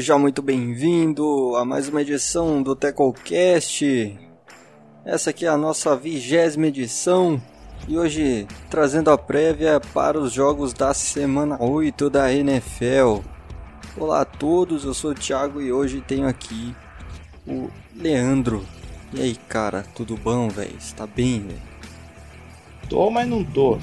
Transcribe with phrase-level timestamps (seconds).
[0.00, 4.18] Seja muito bem-vindo a mais uma edição do TecoCast.
[5.04, 7.38] Essa aqui é a nossa vigésima edição
[7.86, 13.18] e hoje trazendo a prévia para os jogos da semana 8 da NFL.
[13.94, 16.74] Olá a todos, eu sou o Thiago e hoje tenho aqui
[17.46, 18.64] o Leandro.
[19.12, 20.78] E aí, cara, tudo bom, velho?
[20.78, 21.60] Está bem, velho?
[22.88, 23.78] Tô, mas não tô.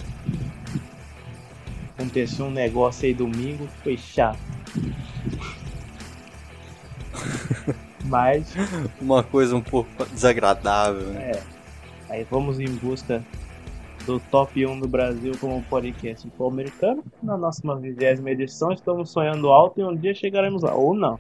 [1.95, 4.39] Aconteceu um negócio aí domingo, foi chato.
[8.05, 8.53] Mas.
[9.01, 11.31] Uma coisa um pouco desagradável, né?
[11.31, 11.43] É.
[12.09, 13.23] Aí vamos em busca
[14.05, 17.03] do top 1 do Brasil como podcast americano.
[17.21, 20.73] Na nossa 20 edição, estamos sonhando alto e um dia chegaremos lá.
[20.73, 21.19] Ou não.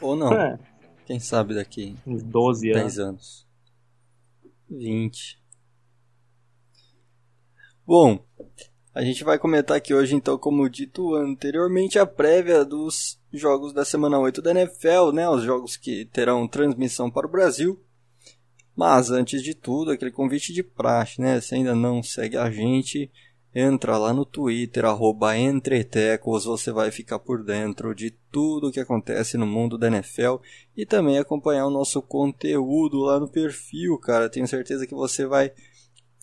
[0.00, 0.32] Ou não.
[0.32, 0.58] É.
[1.04, 1.96] Quem sabe daqui.
[2.06, 2.82] Uns 12 anos.
[2.82, 3.46] 10 anos.
[4.70, 5.42] 20.
[7.86, 8.24] Bom,
[8.94, 13.84] a gente vai comentar aqui hoje, então, como dito anteriormente, a prévia dos jogos da
[13.84, 15.28] semana 8 da NFL, né?
[15.28, 17.82] Os jogos que terão transmissão para o Brasil.
[18.76, 21.40] Mas, antes de tudo, aquele convite de praxe, né?
[21.40, 23.10] Se ainda não segue a gente,
[23.54, 28.80] entra lá no Twitter, arroba Entretecos, você vai ficar por dentro de tudo o que
[28.80, 30.36] acontece no mundo da NFL
[30.76, 34.28] e também acompanhar o nosso conteúdo lá no perfil, cara.
[34.28, 35.52] Tenho certeza que você vai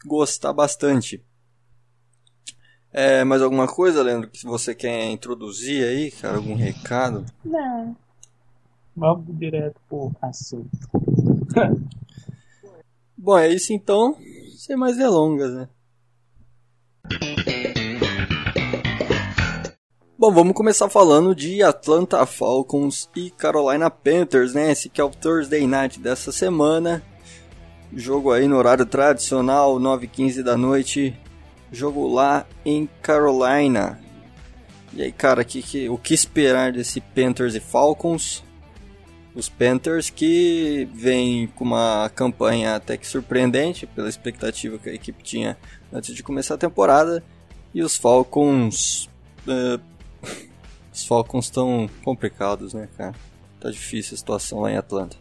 [0.05, 1.23] gostar bastante.
[2.91, 6.37] É, mais alguma coisa, Leandro, que você quer introduzir aí, cara?
[6.37, 7.23] Algum recado?
[7.45, 7.95] Não.
[8.95, 10.69] Vamos direto pro assunto.
[13.15, 14.17] Bom, é isso então.
[14.57, 15.69] Sem mais delongas, né?
[20.17, 24.71] Bom, vamos começar falando de Atlanta Falcons e Carolina Panthers, né?
[24.71, 27.03] Esse que é o Thursday Night dessa semana.
[27.93, 31.17] Jogo aí no horário tradicional, 9h15 da noite
[31.71, 33.99] jogo lá em Carolina.
[34.93, 38.43] E aí, cara, que, que, o que esperar desse Panthers e Falcons?
[39.35, 45.23] Os Panthers que vêm com uma campanha até que surpreendente pela expectativa que a equipe
[45.23, 45.57] tinha
[45.93, 47.23] antes de começar a temporada.
[47.73, 49.07] E os Falcons.
[49.47, 49.79] Uh,
[50.91, 53.13] os Falcons estão complicados, né, cara?
[53.59, 55.15] Tá difícil a situação lá em Atlanta.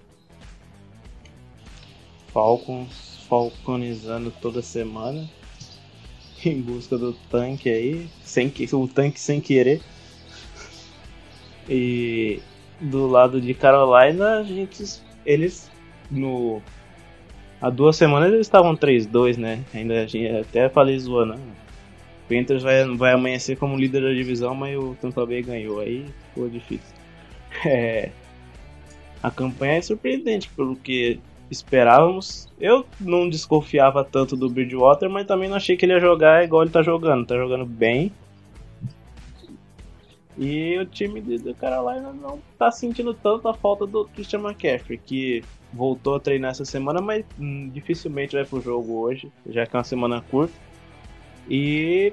[2.33, 5.29] Falcons falconizando toda semana.
[6.47, 9.81] em busca do tanque aí, sem que o tanque sem querer.
[11.69, 12.41] E
[12.81, 15.71] do lado de Carolina, a gente eles
[16.11, 16.63] no
[17.61, 19.65] há duas semanas eles estavam 3-2, né?
[19.75, 20.07] Ainda
[20.41, 21.35] até falei zoando.
[21.35, 21.41] Né?
[22.29, 25.81] Panthers vai, vai amanhecer como líder da divisão, mas o Tampa Bay ganhou.
[25.81, 26.99] Aí ficou difícil.
[27.65, 28.11] É,
[29.23, 31.19] a campanha é surpreendente, pelo que
[31.51, 32.49] esperávamos.
[32.61, 36.63] Eu não desconfiava tanto do Bridgewater, mas também não achei que ele ia jogar igual
[36.63, 37.27] ele tá jogando.
[37.27, 38.13] Tá jogando bem.
[40.37, 45.43] E o time do Carolina não tá sentindo tanto a falta do Christian McCaffrey, que
[45.73, 49.79] voltou a treinar essa semana, mas hum, dificilmente vai pro jogo hoje, já que é
[49.79, 50.55] uma semana curta.
[51.51, 52.13] E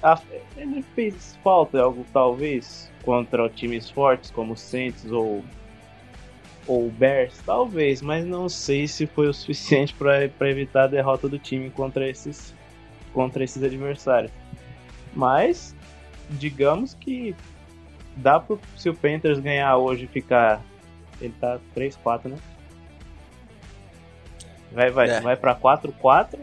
[0.00, 0.20] a,
[0.56, 5.42] ele fez falta algo talvez contra times fortes como Saints ou
[6.66, 11.38] ou Bears, talvez, mas não sei se foi o suficiente para evitar a derrota do
[11.38, 12.54] time contra esses,
[13.12, 14.32] contra esses adversários.
[15.14, 15.74] Mas,
[16.30, 17.34] digamos que
[18.16, 20.62] dá pro, se o Panthers ganhar hoje ficar.
[21.20, 22.36] Ele tá 3-4, né?
[24.72, 25.20] Vai, vai, é.
[25.20, 26.38] vai pra 4-4.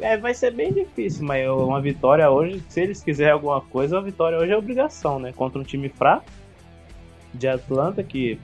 [0.00, 4.00] É, vai ser bem difícil, mas uma vitória hoje, se eles quiserem alguma coisa, a
[4.00, 5.32] vitória hoje é obrigação, né?
[5.32, 6.26] Contra um time fraco
[7.34, 8.38] de Atlanta que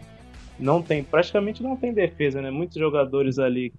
[0.59, 2.51] não tem, praticamente não tem defesa, né?
[2.51, 3.73] Muitos jogadores ali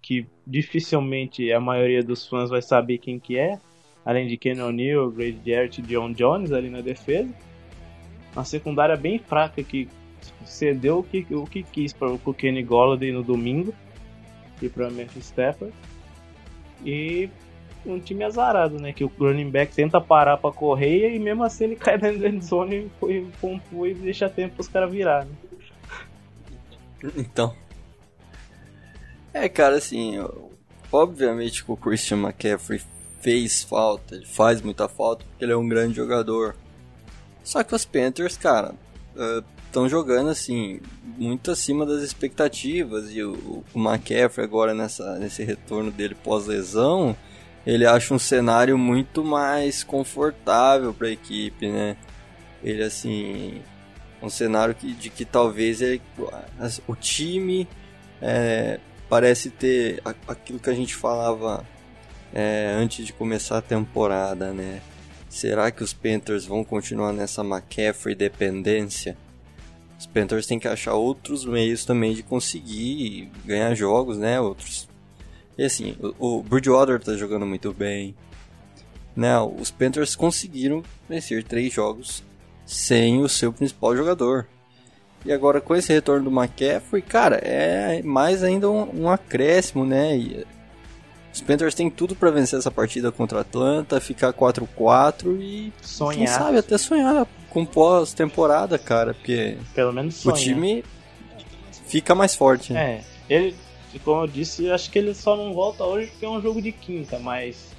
[0.00, 3.58] que dificilmente a maioria dos fãs vai saber quem que é,
[4.04, 7.32] além de Ken O'Neill, Grady Jarrett e John Jones ali na defesa.
[8.34, 9.88] Uma secundária bem fraca que
[10.44, 13.74] cedeu o que, o que quis para o Kenny Golladay no domingo
[14.60, 15.72] e para Memphis Stafford.
[16.84, 17.30] E
[17.86, 18.92] um time azarado, né?
[18.92, 22.40] Que o running back tenta parar para correr e mesmo assim ele cai dentro da
[22.40, 25.32] zone e pompou e deixa tempo para os caras virar, né?
[27.16, 27.54] Então.
[29.32, 30.14] É, cara, assim,
[30.92, 32.80] obviamente que o Christian McCaffrey
[33.20, 36.54] fez falta, ele faz muita falta porque ele é um grande jogador.
[37.42, 38.74] Só que os Panthers, cara,
[39.66, 40.80] estão uh, jogando assim,
[41.18, 43.10] muito acima das expectativas.
[43.10, 47.16] E o, o McCaffrey agora nessa, nesse retorno dele pós-lesão,
[47.66, 51.96] ele acha um cenário muito mais confortável para a equipe, né?
[52.62, 53.60] Ele assim,
[54.24, 56.00] um cenário que, de que talvez ele,
[56.86, 57.68] o time
[58.20, 61.64] é, parece ter aquilo que a gente falava
[62.32, 64.80] é, antes de começar a temporada, né?
[65.28, 69.16] Será que os Panthers vão continuar nessa McCaffrey dependência?
[69.98, 74.40] Os Panthers têm que achar outros meios também de conseguir ganhar jogos, né?
[74.40, 74.88] Outros.
[75.56, 78.14] E assim, o, o Bridgewater tá jogando muito bem.
[79.14, 79.38] Né?
[79.40, 82.22] Os Panthers conseguiram vencer três jogos
[82.66, 84.46] sem o seu principal jogador.
[85.24, 90.16] E agora com esse retorno do McCaffrey, cara, é mais ainda um, um acréscimo, né?
[90.16, 90.46] E
[91.32, 96.16] os Panthers têm tudo para vencer essa partida contra a Atlanta, ficar 4-4 e sonhar.
[96.16, 100.36] quem sabe até sonhar com pós-temporada, cara, porque pelo menos sonhar.
[100.36, 100.84] o time
[101.86, 102.72] fica mais forte.
[102.72, 103.04] Né?
[103.28, 103.56] É, ele,
[104.04, 106.70] como eu disse, acho que ele só não volta hoje porque é um jogo de
[106.70, 107.74] quinta, mas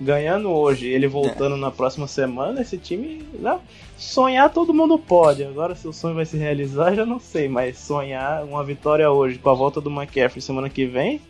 [0.00, 1.58] ganhando hoje, ele voltando é.
[1.58, 3.26] na próxima semana, esse time.
[3.38, 3.60] Não,
[3.98, 5.44] sonhar todo mundo pode.
[5.44, 7.48] Agora, se o sonho vai se realizar, já não sei.
[7.48, 11.20] Mas sonhar uma vitória hoje com a volta do McCaffrey semana que vem,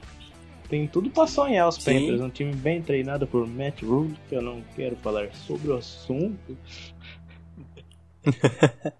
[0.69, 2.21] tem tudo para sonhar os Panthers.
[2.21, 6.57] Um time bem treinado por Matt Rule, que eu não quero falar sobre o assunto.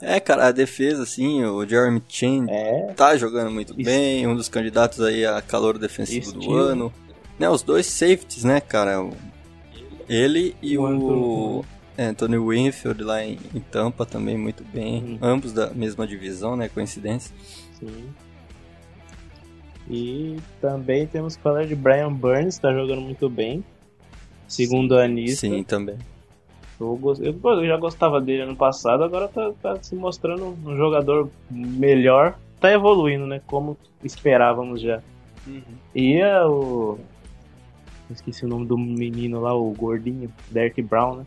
[0.00, 2.92] É, cara, a defesa, assim, o Jeremy Chin é.
[2.94, 3.82] tá jogando muito Isso.
[3.82, 6.44] bem, um dos candidatos aí a calor defensivo Estilo.
[6.44, 6.92] do ano.
[7.36, 9.04] Né, os dois safeties, né, cara?
[10.08, 11.64] Ele e o, o
[11.98, 15.02] Anthony Winfield lá em, em, Tampa também muito bem.
[15.02, 15.18] Uhum.
[15.20, 16.68] Ambos da mesma divisão, né?
[16.68, 17.34] Coincidência.
[17.78, 18.08] Sim.
[19.90, 23.64] E também temos que falar de Brian Burns, tá jogando muito bem.
[24.46, 25.46] Segundo a Anista.
[25.46, 25.96] Sim, também.
[26.80, 32.38] Eu, eu, já gostava dele ano passado, agora tá, tá, se mostrando um jogador melhor.
[32.60, 33.40] Tá evoluindo, né?
[33.46, 35.02] Como esperávamos já.
[35.46, 35.62] Uhum.
[35.94, 36.98] E o
[38.10, 41.26] Esqueci o nome do menino lá, o gordinho, Derek Brown, né?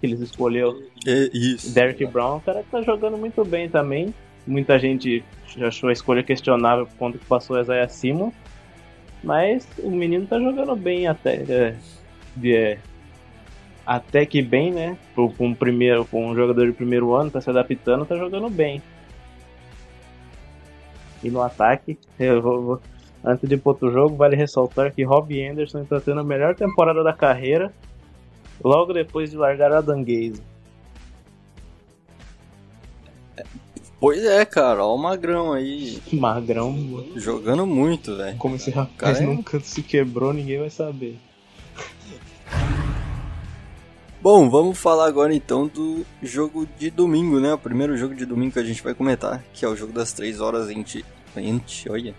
[0.00, 0.82] Que eles escolheu.
[1.06, 1.74] É isso.
[1.74, 4.14] Derek Brown, o cara que tá jogando muito bem também.
[4.46, 5.24] Muita gente
[5.60, 8.30] achou a escolha questionável por conta que passou o Isaiah Simon.
[9.24, 11.44] Mas o menino tá jogando bem até.
[11.48, 11.74] É,
[12.44, 12.78] é,
[13.84, 14.96] até que bem, né?
[15.14, 18.82] Com um, primeiro, um jogador de primeiro ano, tá se adaptando, tá jogando bem.
[21.24, 22.80] E no ataque, eu vou, vou
[23.26, 26.54] Antes de ir para outro jogo, vale ressaltar que Robbie Anderson está tendo a melhor
[26.54, 27.72] temporada da carreira
[28.62, 30.42] logo depois de largar a Danguese.
[33.98, 35.98] Pois é, cara, ó o Magrão aí.
[36.12, 37.06] Magrão.
[37.16, 38.36] Jogando muito, velho.
[38.36, 39.24] Como esse rapaz é...
[39.24, 41.18] nunca se quebrou, ninguém vai saber.
[44.20, 47.54] Bom, vamos falar agora então do jogo de domingo, né?
[47.54, 50.12] O primeiro jogo de domingo que a gente vai comentar, que é o jogo das
[50.12, 51.04] 3 horas entre.
[51.36, 52.14] Ente, olha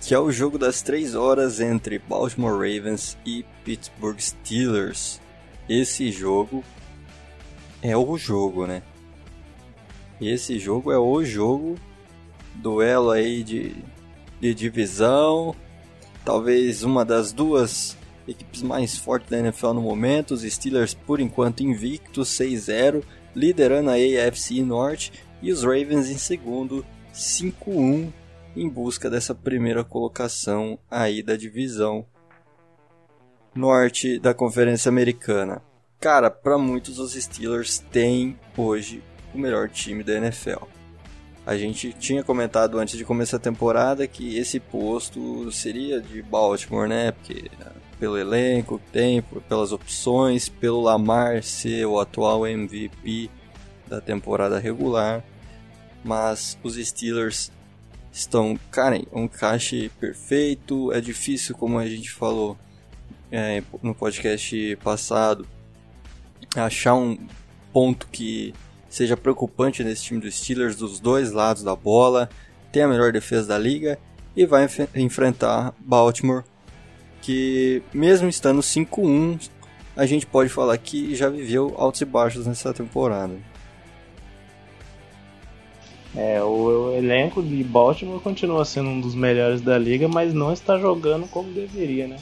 [0.00, 5.20] que é o jogo das 3 horas entre Baltimore Ravens e Pittsburgh Steelers.
[5.68, 6.64] Esse jogo
[7.82, 8.82] é o jogo, né?
[10.20, 11.76] Esse jogo é o jogo,
[12.54, 13.76] duelo aí de,
[14.40, 15.54] de divisão,
[16.24, 17.96] talvez uma das duas
[18.26, 23.02] equipes mais fortes da NFL no momento, os Steelers por enquanto invictos 6-0,
[23.34, 26.84] liderando a AFC Norte, e os Ravens em segundo
[27.14, 28.12] 5-1
[28.56, 32.06] em busca dessa primeira colocação aí da divisão
[33.54, 35.62] norte da Conferência Americana.
[35.98, 39.02] Cara, para muitos os Steelers têm hoje
[39.34, 40.64] o melhor time da NFL.
[41.46, 46.88] A gente tinha comentado antes de começar a temporada que esse posto seria de Baltimore,
[46.88, 47.12] né?
[47.12, 47.50] Porque
[47.98, 53.30] pelo elenco que tem, pelas opções, pelo Lamar ser o atual MVP
[53.86, 55.22] da temporada regular.
[56.02, 57.52] Mas os Steelers
[58.12, 60.92] estão, cara, um encaixe perfeito.
[60.92, 62.56] É difícil, como a gente falou
[63.30, 65.46] é, no podcast passado,
[66.56, 67.18] achar um
[67.72, 68.54] ponto que
[68.88, 72.28] seja preocupante nesse time dos Steelers dos dois lados da bola.
[72.72, 73.98] Tem a melhor defesa da liga
[74.36, 76.44] e vai enf enfrentar Baltimore,
[77.20, 79.50] que mesmo estando 5-1,
[79.96, 83.49] a gente pode falar que já viveu altos e baixos nessa temporada.
[86.16, 90.78] É, o, elenco de Baltimore continua sendo um dos melhores da liga, mas não está
[90.78, 92.16] jogando como deveria, né?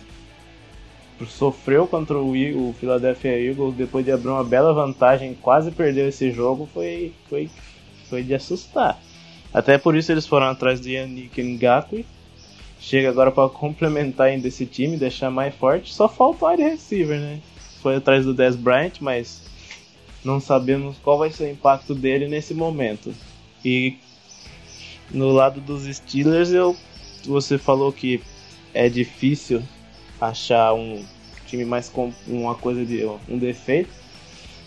[1.27, 6.31] Sofreu contra o, o Philadelphia Eagles depois de abrir uma bela vantagem, quase perdeu esse
[6.31, 7.51] jogo, foi, foi,
[8.09, 9.01] foi de assustar.
[9.53, 12.07] Até por isso eles foram atrás de Yannick Ngakwe.
[12.79, 15.93] Chega agora para complementar ainda esse time, deixar mais forte.
[15.93, 17.41] Só falta o área receiver, né?
[17.83, 19.43] Foi atrás do Dez Bryant, mas
[20.25, 23.13] não sabemos qual vai ser o impacto dele nesse momento.
[23.65, 23.99] E
[25.11, 26.77] no lado dos Steelers, eu,
[27.25, 28.21] você falou que
[28.75, 29.63] é difícil
[30.21, 31.05] achar um
[31.47, 33.91] time mais com uma coisa de um defeito.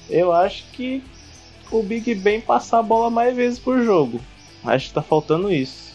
[0.09, 1.03] Eu acho que
[1.71, 4.19] o Big Ben passar a bola mais vezes por jogo.
[4.63, 5.91] Acho que tá faltando isso.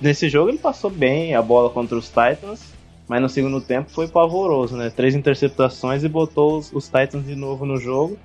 [0.00, 2.72] Nesse jogo ele passou bem a bola contra os Titans,
[3.08, 4.90] Mas no segundo tempo foi pavoroso, né?
[4.90, 8.18] Três interceptações e botou os, os Titans de novo no jogo.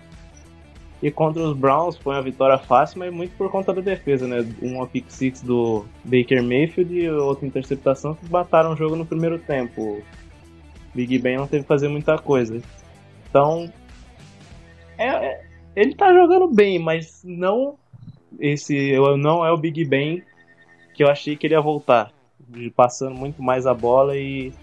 [1.03, 4.38] E contra os Browns foi uma vitória fácil, mas muito por conta da defesa, né?
[4.62, 9.38] Uma pick six do Baker Mayfield e outra interceptação que mataram o jogo no primeiro
[9.38, 10.01] tempo.
[10.95, 12.62] Big Ben não teve que fazer muita coisa.
[13.29, 13.69] Então,
[14.98, 15.45] é, é,
[15.75, 17.77] ele tá jogando bem, mas não
[18.39, 20.24] esse não é o Big Ben
[20.93, 22.13] que eu achei que ele ia voltar,
[22.77, 24.53] passando muito mais a bola e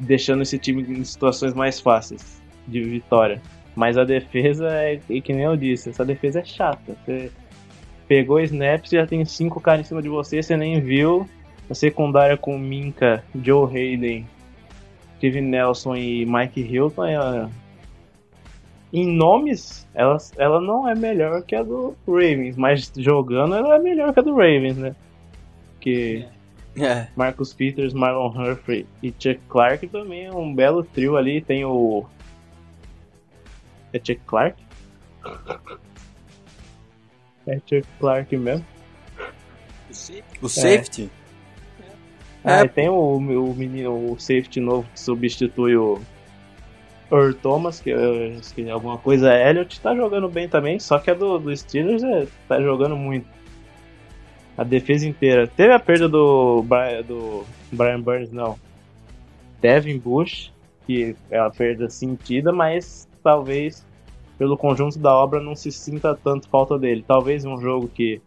[0.00, 3.40] deixando esse time em situações mais fáceis de vitória.
[3.74, 6.96] Mas a defesa é, que nem eu disse, essa defesa é chata.
[7.04, 7.30] Você
[8.08, 11.28] pegou snaps, já tem cinco caras em cima de você, você nem viu.
[11.68, 14.26] A secundária com Minka, Joe Hayden,
[15.16, 17.48] Steve Nelson e Mike Hilton é,
[18.92, 23.78] em nomes, ela, ela não é melhor que a do Ravens, mas jogando ela é
[23.78, 24.96] melhor que a do Ravens, né?
[25.78, 26.26] Que
[26.76, 27.06] é.
[27.14, 31.40] Marcus Peters, Marlon Humphrey e Chuck Clark também é um belo trio ali.
[31.40, 32.04] Tem o.
[33.92, 34.62] É Chuck Clark?
[37.46, 38.64] É Chuck Clark mesmo.
[40.40, 41.10] O safety?
[42.44, 42.68] É, é.
[42.68, 46.00] tem o, o menino, o safety novo que substitui o
[47.10, 47.92] Earl Thomas, que,
[48.54, 52.02] que é alguma coisa Elliott, tá jogando bem também, só que a do, do Steelers
[52.02, 53.26] é, tá jogando muito.
[54.56, 55.46] A defesa inteira.
[55.46, 56.64] Teve a perda do,
[57.06, 58.58] do Brian Burns, não.
[59.60, 60.52] Devin Bush,
[60.86, 63.86] que é uma perda sentida, mas talvez
[64.38, 67.04] pelo conjunto da obra não se sinta tanto falta dele.
[67.06, 68.20] Talvez um jogo que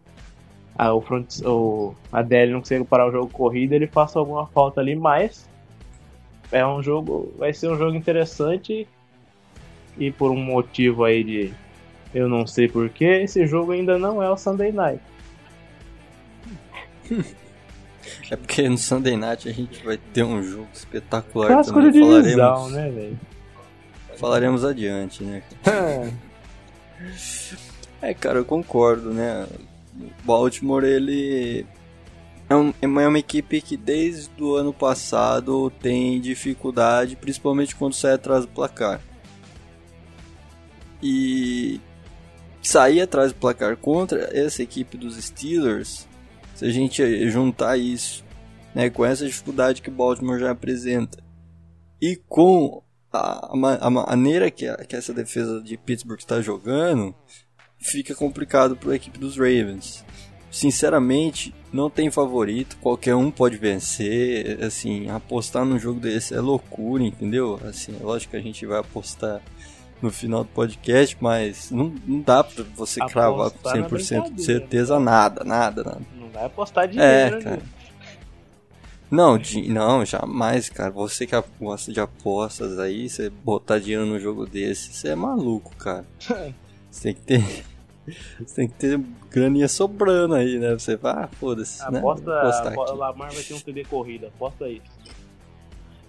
[0.75, 4.45] a, o front, o, a DL não consiga parar o jogo corrido, ele faça alguma
[4.47, 5.49] falta ali, mas
[6.51, 8.87] é um jogo, vai ser um jogo interessante
[9.97, 11.53] e por um motivo aí de
[12.13, 15.01] eu não sei porquê, esse jogo ainda não é o Sunday Night.
[18.29, 21.91] É porque no Sunday Night a gente vai ter um jogo espetacular Clássico também.
[22.21, 23.19] De falaremos, né, velho?
[24.17, 25.43] Falaremos adiante, né?
[28.01, 29.47] é, cara, eu concordo, né?
[30.23, 31.65] Baltimore, ele
[32.49, 38.13] é, um, é uma equipe que desde o ano passado tem dificuldade, principalmente quando sai
[38.13, 39.01] atrás do placar.
[41.01, 41.81] E
[42.61, 46.07] sair atrás do placar contra essa equipe dos Steelers,
[46.55, 48.23] se a gente juntar isso
[48.73, 51.23] né, com essa dificuldade que o Baltimore já apresenta
[52.01, 52.82] e com
[53.19, 57.13] a, a, maneira que, a, que essa defesa de Pittsburgh está jogando,
[57.79, 60.03] fica complicado para a equipe dos Ravens
[60.53, 67.03] sinceramente, não tem favorito, qualquer um pode vencer, assim, apostar num jogo desse é loucura,
[67.03, 67.59] entendeu?
[67.67, 69.41] Assim, é lógico que a gente vai apostar
[69.99, 74.43] no final do podcast, mas não, não dá pra você apostar cravar com 100% de
[74.43, 76.01] certeza nada, nada, nada.
[76.15, 77.59] Não vai apostar dinheiro, é, né?
[79.13, 79.27] Cara.
[79.27, 80.91] Não, de, não, jamais, cara.
[80.91, 85.75] Você que gosta de apostas aí, você botar dinheiro num jogo desse, você é maluco,
[85.77, 86.05] cara.
[86.89, 87.65] você tem que ter
[88.39, 90.73] você tem que ter graninha sobrando aí, né?
[90.73, 91.79] Você vai, ah, foda-se.
[91.91, 91.99] Né?
[91.99, 92.75] Aposta, né?
[92.75, 94.81] Lamar vai ter um TD corrida, aposta aí.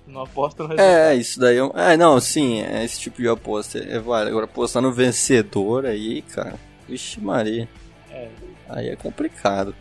[0.07, 0.79] Não aposta no.
[0.79, 1.71] É, isso daí é, um...
[1.71, 4.31] é não, sim, é esse tipo de aposta é válido.
[4.31, 6.57] Agora apostar no vencedor aí, cara.
[6.87, 7.67] Vixe Maria.
[8.11, 8.29] É.
[8.69, 9.75] Aí é complicado,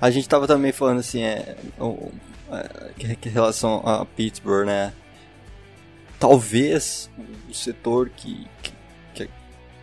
[0.00, 1.56] A gente tava também falando assim, é,
[2.50, 4.92] é, em relação a Pittsburgh, né?
[6.18, 7.10] Talvez
[7.48, 8.72] o setor que, que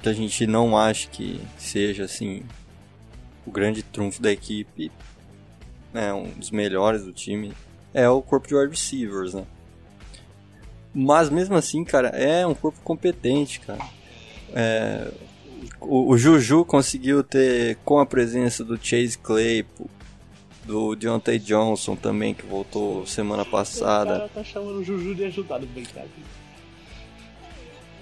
[0.01, 2.43] que a gente não acha que seja assim
[3.45, 4.91] o grande trunfo da equipe,
[5.93, 7.53] né, um dos melhores do time,
[7.93, 9.45] é o corpo de wide receivers, né?
[10.93, 13.83] Mas mesmo assim, cara, é um corpo competente, cara.
[14.53, 15.11] É,
[15.81, 19.89] o, o, Juju conseguiu ter, com a presença do Chase Claypool,
[20.63, 24.15] do Deontay Johnson também, que voltou semana passada.
[24.15, 26.39] O cara tá chamando o Juju de ajudado, brincadeira.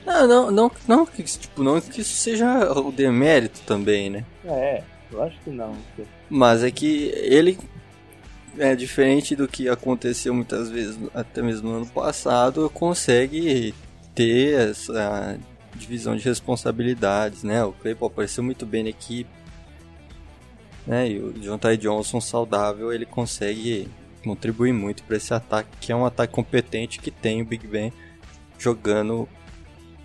[0.06, 4.26] Não, não, não, não, que, tipo, não que isso seja o demérito também, né?
[4.46, 5.76] É, eu acho que não.
[6.30, 7.58] Mas é que ele
[8.58, 13.74] é diferente do que aconteceu muitas vezes, até mesmo no ano passado, consegue
[14.16, 15.38] ter essa
[15.76, 17.64] divisão de responsabilidades, né?
[17.64, 19.30] O Claypool apareceu muito bem na equipe,
[20.86, 21.10] né?
[21.10, 23.88] E o John Ty Johnson saudável, ele consegue
[24.24, 27.94] contribuir muito para esse ataque, que é um ataque competente que tem o Big Ben
[28.58, 29.28] jogando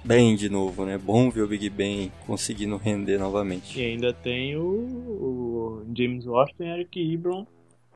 [0.04, 0.98] bem de novo, né?
[0.98, 3.80] Bom ver o Big Ben conseguindo render novamente.
[3.80, 7.46] E ainda tem o, o James Washington e Eric Ebron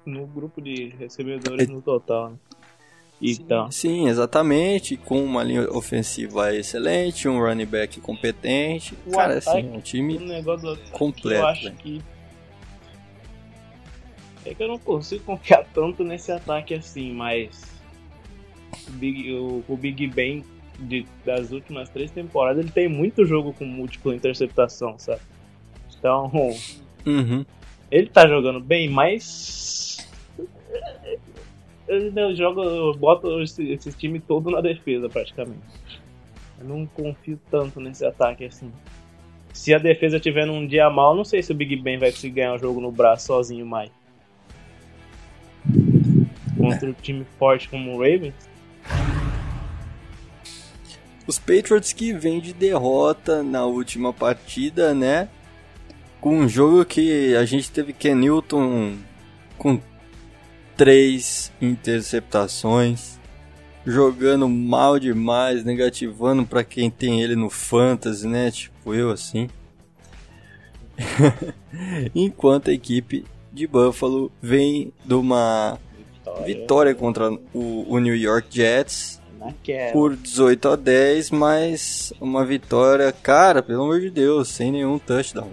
[0.04, 1.73] no grupo de recebedores é...
[1.73, 2.37] no total, né?
[3.20, 3.70] Então.
[3.70, 4.96] Sim, sim, exatamente.
[4.96, 8.94] Com uma linha ofensiva excelente, um running back competente.
[9.06, 10.44] O Cara, assim, um time um
[10.92, 11.40] completo.
[11.40, 12.02] Eu acho que
[14.44, 17.64] é que eu não consigo confiar tanto nesse ataque assim, mas
[18.88, 20.44] O Big, o, o Big Ben
[20.78, 25.23] de, das últimas três temporadas, ele tem muito jogo com múltipla interceptação, sabe?
[25.99, 26.30] Então,
[27.06, 27.44] Uhum.
[27.90, 30.06] ele tá jogando bem, mas.
[31.88, 35.60] Ele joga, eu boto esse, esse time todo na defesa, praticamente.
[36.58, 38.72] Eu não confio tanto nesse ataque assim.
[39.52, 42.34] Se a defesa tiver num dia mal, não sei se o Big Ben vai conseguir
[42.34, 43.90] ganhar o jogo no braço sozinho mais.
[46.56, 48.34] Contra um time forte como o Ravens.
[51.26, 55.28] Os Patriots que vêm de derrota na última partida, né?
[56.20, 58.96] Com um jogo que a gente teve Ken Newton
[59.58, 59.80] com
[60.76, 63.18] três interceptações,
[63.85, 68.50] jogando mal demais, negativando para quem tem ele no fantasy, né?
[68.50, 69.49] Tipo eu assim.
[72.14, 75.78] Enquanto a equipe de Buffalo vem de uma
[76.45, 79.92] vitória contra o, o New York Jets Naquela.
[79.92, 85.50] por 18 a 10, mas uma vitória, cara, pelo amor de Deus, sem nenhum touchdown.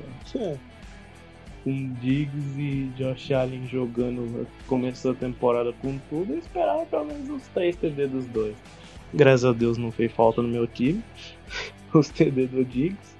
[1.63, 7.29] Com Diggs e Josh Allen jogando, começou a temporada com tudo, eu esperava pelo menos
[7.29, 8.55] uns 3 TD dos dois.
[9.13, 11.01] Graças a Deus não fez falta no meu time,
[11.93, 13.13] os TD do Diggs.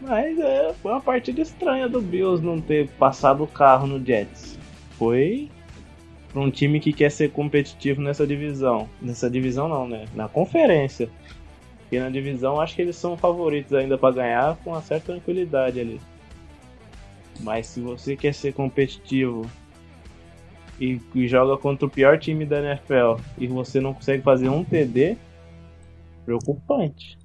[0.00, 4.58] Mas é, foi uma partida estranha do Bills não ter passado o carro no Jets.
[4.98, 5.48] Foi
[6.32, 8.88] para um time que quer ser competitivo nessa divisão.
[9.00, 10.06] Nessa divisão não, né?
[10.14, 11.08] Na conferência.
[11.80, 15.78] Porque na divisão acho que eles são favoritos ainda para ganhar com uma certa tranquilidade
[15.78, 16.00] ali.
[17.42, 19.44] Mas se você quer ser competitivo
[20.80, 24.62] e, e joga contra o pior time da NFL e você não consegue fazer um
[24.64, 25.16] TD,
[26.24, 27.18] preocupante.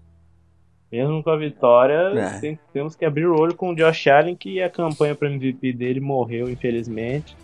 [0.92, 2.40] Mesmo com a vitória, É.
[2.40, 5.74] tem- temos que abrir o olho com o Josh Allen, que a campanha para MVP
[5.74, 7.36] dele morreu, infelizmente.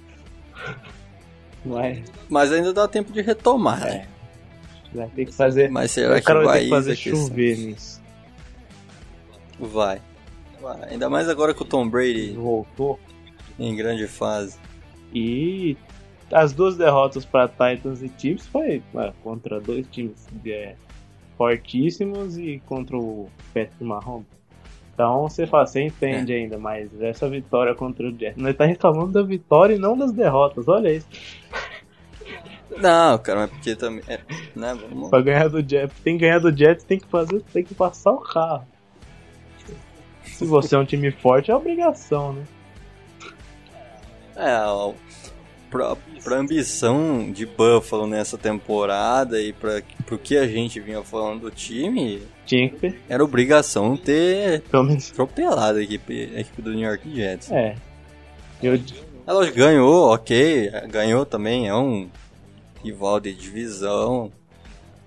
[1.65, 3.79] Mas Mas ainda dá tempo de retomar.
[3.81, 4.07] né?
[4.93, 5.71] vai ter que fazer.
[5.71, 8.01] Mas será o que cara vai vai ter que fazer chover nisso.
[9.59, 9.99] Vai.
[10.89, 12.99] Ainda mais agora com o Tom Brady Voltou.
[13.60, 14.58] em grande fase.
[15.13, 15.78] E
[16.32, 18.82] as duas derrotas para Titans e Chiefs foi
[19.23, 20.76] contra dois times é,
[21.38, 24.28] fortíssimos e contra o Patrick Mahomes.
[24.93, 28.41] Então você fala, você entende ainda, mas essa vitória contra o Jets.
[28.41, 31.08] Nós tá reclamando da vitória e não das derrotas, olha isso.
[32.78, 34.04] Não, cara, mas porque também.
[34.08, 34.19] É,
[34.56, 35.10] né, vamos...
[35.10, 38.12] Pra ganhar do Jets, tem que ganhar do Jets, tem que fazer, tem que passar
[38.12, 38.67] o carro.
[40.25, 42.43] Se você é um time forte, é obrigação, né?
[44.36, 44.93] É,
[45.69, 51.41] pra, pra ambição de Buffalo nessa temporada e pra, pro que a gente vinha falando
[51.41, 55.12] do time, Tinha que era obrigação ter pelo menos.
[55.12, 57.51] atropelado a equipe, a equipe do New York Jets.
[57.51, 57.75] É.
[58.62, 58.79] Eu,
[59.27, 62.09] Ela ganhou, ok, ganhou também, é um
[62.83, 64.31] rival de divisão,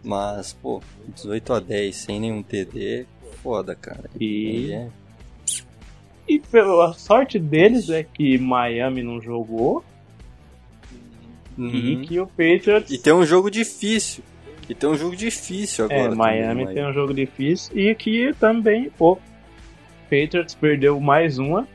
[0.05, 3.07] mas, pô, 18 a 10 sem nenhum TD,
[3.43, 4.09] foda, cara.
[4.21, 4.89] E- Aí é-
[6.29, 9.85] E pela sorte deles é que Miami não jogou
[11.57, 11.69] Uhum.
[11.75, 12.91] e que o Patriots.
[12.91, 14.23] E tem um jogo difícil.
[14.69, 16.01] E tem um jogo difícil agora.
[16.01, 19.17] é, também, Miami mas- tem um jogo difícil e que também o
[20.11, 21.67] Patriots perdeu mais uma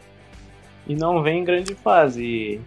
[0.86, 2.24] e não vem em grande fase.
[2.24, 2.60] E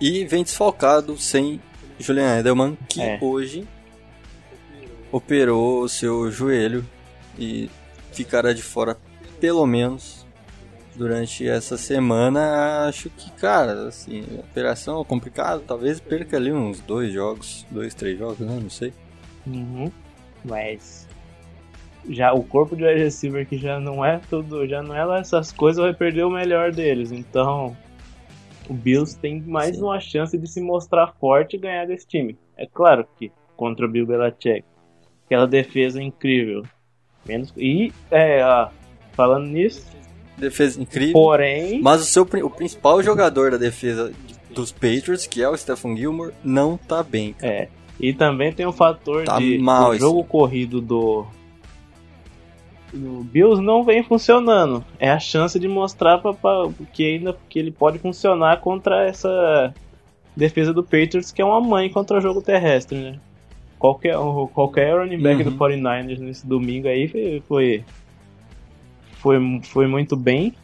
[0.00, 1.60] E vem desfalcado sem
[1.98, 3.18] Julian Edelman, que É.
[3.20, 3.66] hoje
[5.10, 6.84] operou o seu joelho
[7.38, 7.70] e
[8.12, 8.96] ficará de fora
[9.40, 10.26] pelo menos
[10.94, 12.86] durante essa semana.
[12.86, 17.94] Acho que, cara, assim, a operação é complicada, talvez perca ali uns dois jogos, dois,
[17.94, 18.58] três jogos, né?
[18.60, 18.92] Não sei.
[19.46, 19.90] Uhum.
[20.44, 21.08] Mas
[22.08, 25.18] já o corpo de wide receiver que já não é tudo, já não é lá
[25.18, 27.12] essas coisas, vai perder o melhor deles.
[27.12, 27.76] Então,
[28.68, 29.82] o Bills tem mais Sim.
[29.82, 32.38] uma chance de se mostrar forte e ganhar desse time.
[32.56, 34.64] É claro que contra o Bill Belichick,
[35.26, 36.64] aquela defesa incrível.
[37.26, 38.68] Menos e é, ó,
[39.12, 39.86] falando nisso,
[40.36, 41.12] Defesa incrível.
[41.14, 44.12] porém, Mas o, seu, o principal jogador da defesa
[44.50, 47.32] dos Patriots, que é o Stephen Gilmore, não tá bem.
[47.34, 47.52] cara.
[47.52, 47.68] É.
[48.00, 51.24] E também tem o fator Tá de mal o esse- jogo corrido do
[52.92, 54.84] do Bills não vem funcionando.
[54.98, 59.72] É a chance de mostrar pra, pra, que ainda que ele pode funcionar contra essa
[60.36, 63.18] defesa do Patriots, que é uma mãe contra o jogo terrestre, né?
[63.78, 65.50] Qualquer, o- qualquer running back Uhum.
[65.50, 67.84] do 49ers nesse domingo aí foi, foi,
[69.22, 70.54] foi, foi muito bem.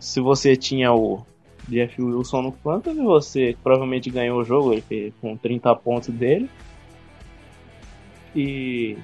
[0.00, 1.24] Se você tinha o
[1.68, 6.48] Jeff Wilson no Fantasy, você provavelmente ganhou o jogo ele com 30 pontos dele.
[8.34, 8.96] E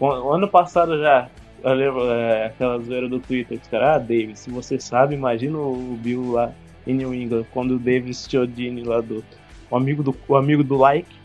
[0.00, 1.28] o ano passado já,
[1.62, 5.58] eu lembro é, aquela zoeira do Twitter, que caras, ah, Davis, se você sabe, imagina
[5.58, 6.52] o Bill lá
[6.86, 9.22] em New England, quando o Davis Chiodini lá do.
[9.70, 11.22] O amigo do, o amigo do like.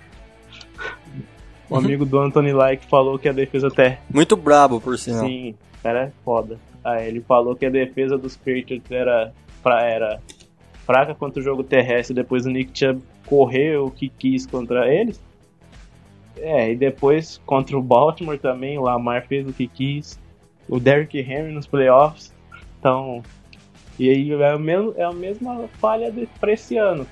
[1.70, 4.00] Um amigo do Anthony Like falou que a defesa até.
[4.10, 5.26] Muito brabo, por sinal.
[5.26, 6.58] Sim, o cara é foda.
[6.88, 10.22] Aí ele falou que a defesa dos Patriots era, fra- era
[10.86, 12.16] fraca contra o jogo terrestre.
[12.16, 15.22] Depois o Nick Chubb correu o que quis contra eles.
[16.38, 20.18] É, e depois contra o Baltimore também, o Lamar fez o que quis.
[20.70, 22.34] O Derrick Henry nos playoffs.
[22.80, 23.22] Então.
[24.00, 27.06] E aí é, o mesmo, é a mesma falha pra esse ano.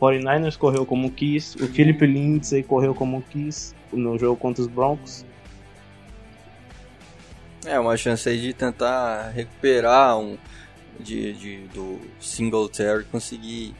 [0.00, 5.24] 49ers correu como quis, o Philip Lindsay correu como quis no jogo contra os Broncos.
[7.66, 10.36] É, uma chance aí de tentar recuperar um
[11.00, 13.74] de, de do Singletary conseguir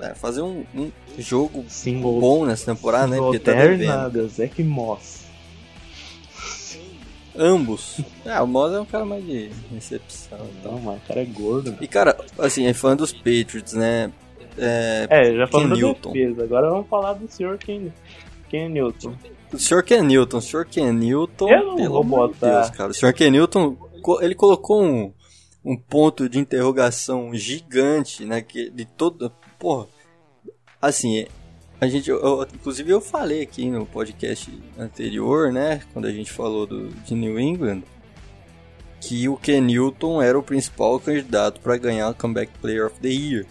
[0.00, 3.16] é, fazer um, um jogo Single bom nessa temporada, né?
[3.18, 3.86] Porque tá devendo.
[3.86, 5.20] nada, Zac Moss.
[7.36, 8.00] Ambos.
[8.24, 10.38] É, o Moss é um cara mais de recepção.
[10.58, 10.80] Então.
[10.80, 11.76] Não, o cara é gordo.
[11.80, 14.12] E cara, assim, é fã dos Patriots, né?
[14.58, 16.12] É, É, já falamos da Newton.
[16.12, 17.88] defesa, agora vamos falar do senhor Ken,
[18.48, 19.14] Ken Newton.
[19.52, 19.82] O Sr.
[19.82, 20.64] Ken Newton, o Sr.
[20.66, 22.60] Ken Newton, Eu não pelo vou de botar.
[22.62, 22.90] Deus, cara.
[22.90, 23.12] O Sr.
[23.12, 25.12] Ken Newton, co- ele colocou um,
[25.64, 28.40] um ponto de interrogação gigante, né?
[28.42, 29.86] Que de todo, porra,
[30.80, 31.26] assim,
[31.80, 35.82] a gente, eu- inclusive eu falei aqui no podcast anterior, né?
[35.92, 37.82] Quando a gente falou do, de New England,
[39.00, 43.08] que o Ken Newton era o principal candidato para ganhar o Comeback Player of the
[43.08, 43.46] Year.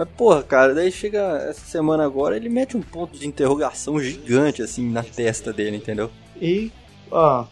[0.00, 4.62] Mas, porra, cara, daí chega essa semana agora, ele mete um ponto de interrogação gigante,
[4.62, 6.10] assim, na testa dele, entendeu?
[6.40, 6.72] E,
[7.10, 7.44] ó,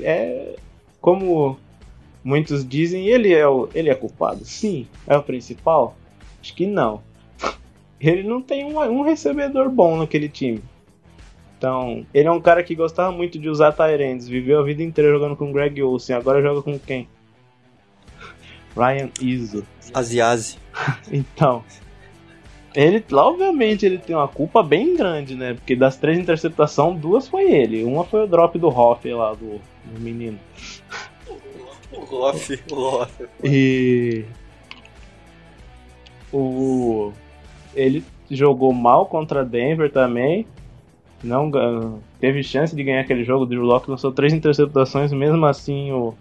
[0.00, 0.56] é
[0.98, 1.58] como
[2.24, 4.46] muitos dizem, ele é o, ele é culpado?
[4.46, 4.86] Sim.
[5.06, 5.94] É o principal?
[6.40, 7.02] Acho que não.
[8.00, 10.62] Ele não tem um, um recebedor bom naquele time.
[11.58, 15.12] Então, ele é um cara que gostava muito de usar Tyrands, viveu a vida inteira
[15.12, 17.06] jogando com Greg Olsen, agora joga com quem?
[18.78, 19.66] Ryan Izzo.
[19.92, 20.56] Asiase.
[21.10, 21.64] Então,
[22.74, 25.54] ele, obviamente, ele tem uma culpa bem grande, né?
[25.54, 27.82] Porque das três interceptações, duas foi ele.
[27.82, 30.38] Uma foi o drop do Hoff lá, do, do menino.
[31.92, 33.24] O Loff, o Loff.
[33.42, 34.24] E.
[36.32, 37.12] O.
[37.74, 40.46] Ele jogou mal contra Denver também.
[41.24, 41.50] Não
[42.20, 43.42] teve chance de ganhar aquele jogo.
[43.42, 46.14] O Drew Locke lançou três interceptações, mesmo assim o,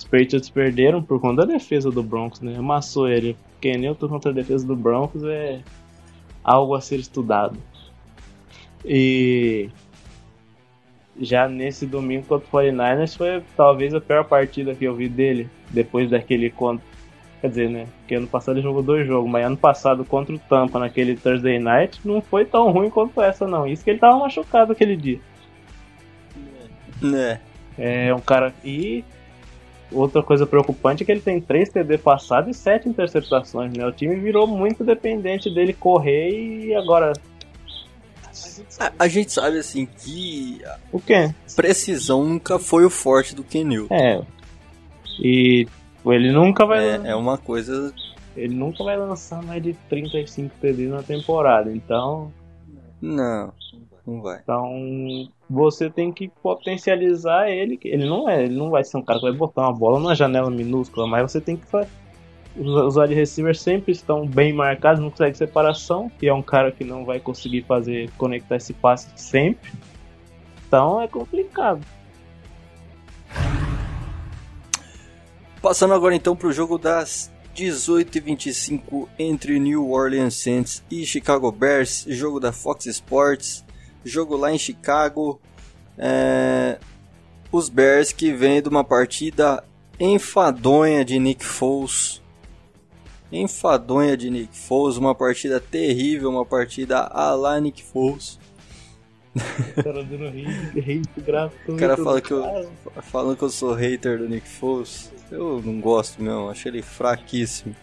[0.00, 2.56] os Patriots perderam por conta da defesa do Broncos, né?
[2.56, 3.36] Amassou ele.
[3.60, 5.60] Ken Newton contra a defesa do Broncos é
[6.42, 7.58] algo a ser estudado.
[8.82, 9.68] E
[11.20, 15.50] já nesse domingo contra o 49ers foi talvez a pior partida que eu vi dele,
[15.68, 16.86] depois daquele contra.
[17.42, 17.86] Quer dizer, né?
[17.98, 21.58] Porque ano passado ele jogou dois jogos, mas ano passado contra o Tampa naquele Thursday
[21.58, 23.66] Night não foi tão ruim quanto essa, não.
[23.66, 25.20] Isso que ele tava machucado aquele dia.
[27.02, 27.38] Né.
[27.78, 28.54] É um cara.
[28.64, 29.04] E
[29.92, 33.86] outra coisa preocupante é que ele tem 3 TD passados e 7 interceptações, né?
[33.86, 37.12] O time virou muito dependente dele correr e agora.
[38.78, 41.34] A, a gente sabe, assim, que O quê?
[41.56, 43.94] precisão nunca foi o forte do Ken Newton.
[43.94, 44.22] É.
[45.18, 45.66] E
[46.06, 46.88] ele nunca vai.
[46.88, 47.92] É, é uma coisa...
[48.36, 51.70] Ele nunca vai lançar mais de 35 TD na temporada.
[51.72, 52.32] Então.
[53.02, 53.52] Não,
[54.06, 54.40] não vai.
[54.42, 54.70] Então
[55.48, 57.78] você tem que potencializar ele.
[57.84, 60.14] Ele não é, ele não vai ser um cara que vai botar uma bola numa
[60.14, 61.86] janela minúscula, mas você tem que fa-
[62.56, 66.72] os, os wide receivers sempre estão bem marcados, não consegue separação, e é um cara
[66.72, 69.70] que não vai conseguir fazer conectar esse passe sempre.
[70.66, 71.80] Então é complicado.
[75.62, 82.40] Passando agora então pro jogo das 18h25 entre New Orleans Saints e Chicago Bears, jogo
[82.40, 83.64] da Fox Sports,
[84.04, 85.40] jogo lá em Chicago.
[85.98, 86.78] É,
[87.52, 89.62] Os Bears que vêm de uma partida
[89.98, 92.22] enfadonha de Nick Foles.
[93.32, 98.38] Enfadonha de Nick Foles, uma partida terrível, uma partida a lá Nick Foles.
[99.76, 101.72] O cara dando hate, hate gratuito.
[101.72, 102.42] O cara fala que eu,
[103.02, 105.12] falando que eu sou hater do Nick Foles.
[105.30, 107.76] Eu não gosto mesmo, acho ele fraquíssimo.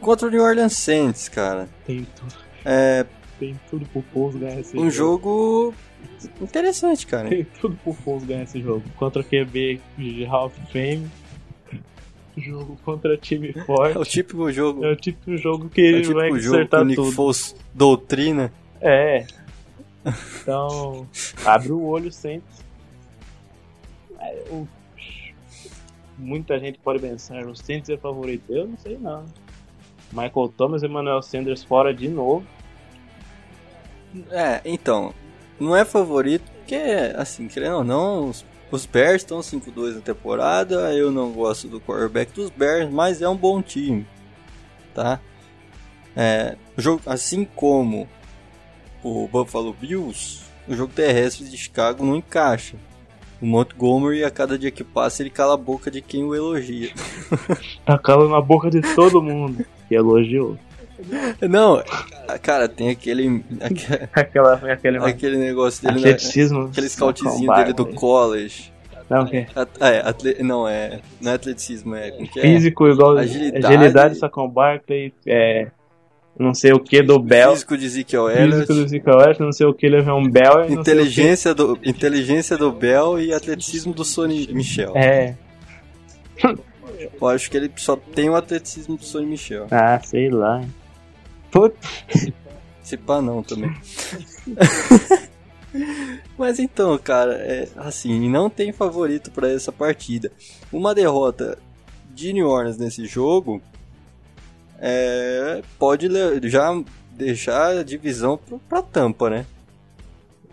[0.00, 1.68] Contra o New Orleans Saints, cara.
[1.84, 3.04] Tem tudo, É
[3.40, 5.74] tem tudo pro Foles ganhar esse um jogo
[6.40, 7.28] interessante, cara.
[7.28, 8.82] Tem tudo pro Foles ganhar esse jogo.
[8.96, 11.10] Contra QB de Hall of Fame.
[12.36, 13.96] Jogo contra time forte.
[13.96, 14.84] É o típico jogo.
[14.84, 17.12] É o tipo de jogo que É ele vai típico jogo que acertar o Nick.
[17.12, 18.52] Foles doutrina.
[18.80, 19.26] É.
[20.40, 21.06] Então,
[21.44, 22.48] abre o olho sempre.
[24.18, 24.66] É, o-
[26.16, 28.44] Muita gente pode pensar, o Saints é favorito.
[28.50, 29.24] Eu não sei não.
[30.12, 32.46] Michael Thomas e Emmanuel Sanders fora de novo.
[34.30, 35.14] É, então,
[35.58, 36.76] não é favorito porque,
[37.16, 40.94] assim, querendo ou não, os, os Bears estão 5-2 na temporada.
[40.94, 44.06] Eu não gosto do quarterback dos Bears, mas é um bom time,
[44.94, 45.20] tá?
[46.16, 48.08] É, jogo, assim como
[49.02, 52.76] o Buffalo Bills, o jogo terrestre de Chicago não encaixa.
[53.40, 56.92] O Montgomery, a cada dia que passa, ele cala a boca de quem o elogia.
[57.86, 60.58] Tá calando a boca de todo mundo que elogiou.
[61.48, 61.82] Não,
[62.42, 63.44] cara, tem aquele.
[64.12, 65.98] Aquela, aquele, aquele negócio dele.
[65.98, 66.64] atleticismo.
[66.64, 66.68] Né?
[66.70, 68.72] Aquele scoutzinho dele do college.
[69.08, 69.46] Não, o quê?
[69.80, 70.36] É, atle...
[70.42, 71.00] não, é.
[71.20, 72.08] Não é atleticismo, é.
[72.08, 72.40] É?
[72.40, 73.18] Físico igual.
[73.18, 73.66] Agilidade.
[73.66, 75.68] Agilidade, Sacon Barkley, é.
[76.38, 77.52] Não sei o que do Bell.
[77.52, 78.52] Físico de Ezekiel Elliott.
[78.52, 80.70] Físico do Ezekiel Elliott, não sei o que Le'Veon Bell.
[80.70, 84.96] E inteligência, do, inteligência do Bell e atleticismo do Sonny Michel.
[84.96, 85.34] É.
[87.20, 89.66] Eu acho que ele só tem o atleticismo do Sonny Michel.
[89.70, 90.62] Ah, sei lá.
[91.50, 91.76] Putz.
[92.82, 93.72] Se pá não também.
[96.36, 100.32] Mas então, cara, é, assim, não tem favorito para essa partida.
[100.72, 101.58] Uma derrota
[102.12, 103.62] de New Orleans nesse jogo
[104.78, 106.08] é, pode
[106.48, 106.70] já
[107.12, 109.46] deixar a divisão para Tampa, né?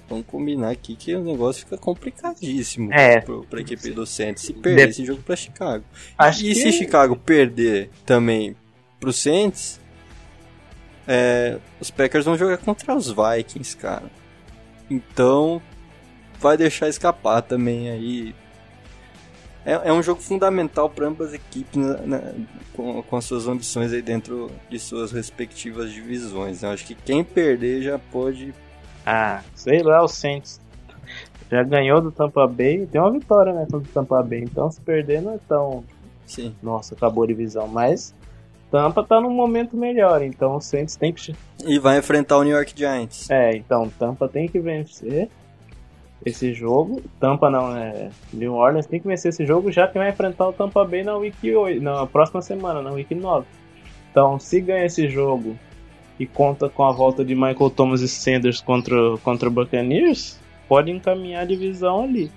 [0.09, 3.19] Vamos combinar aqui que o negócio fica complicadíssimo é.
[3.19, 4.91] para a equipe do Saints se perder de...
[4.91, 5.83] esse jogo para Chicago.
[6.17, 6.55] Acho e que...
[6.55, 8.55] se Chicago perder também
[8.99, 9.81] para o Saints,
[11.07, 14.11] é, os Packers vão jogar contra os Vikings, cara.
[14.89, 15.61] Então,
[16.39, 18.35] vai deixar escapar também aí.
[19.65, 22.33] É, é um jogo fundamental para ambas equipes né, né,
[22.73, 26.63] com, com as suas ambições aí dentro de suas respectivas divisões.
[26.63, 28.53] Eu acho que quem perder já pode.
[29.05, 30.59] Ah, sei lá, o Saints
[31.49, 34.81] já ganhou do Tampa Bay, tem uma vitória né, contra o Tampa Bay, então se
[34.81, 35.83] perder não é tão.
[36.25, 36.53] Sim.
[36.61, 38.13] Nossa, acabou a divisão, mas
[38.69, 41.33] Tampa tá num momento melhor, então o Saints tem que.
[41.65, 43.29] E vai enfrentar o New York Giants.
[43.29, 45.29] É, então Tampa tem que vencer
[46.25, 47.01] esse jogo.
[47.19, 48.09] Tampa não, é.
[48.33, 51.15] New Orleans tem que vencer esse jogo, já que vai enfrentar o Tampa Bay na
[51.15, 53.45] Week 8, na próxima semana, na Week 9.
[54.11, 55.57] Então, se ganha esse jogo
[56.19, 60.91] e conta com a volta de Michael Thomas e Sanders contra, contra o Buccaneers, pode
[60.91, 62.31] encaminhar a divisão ali.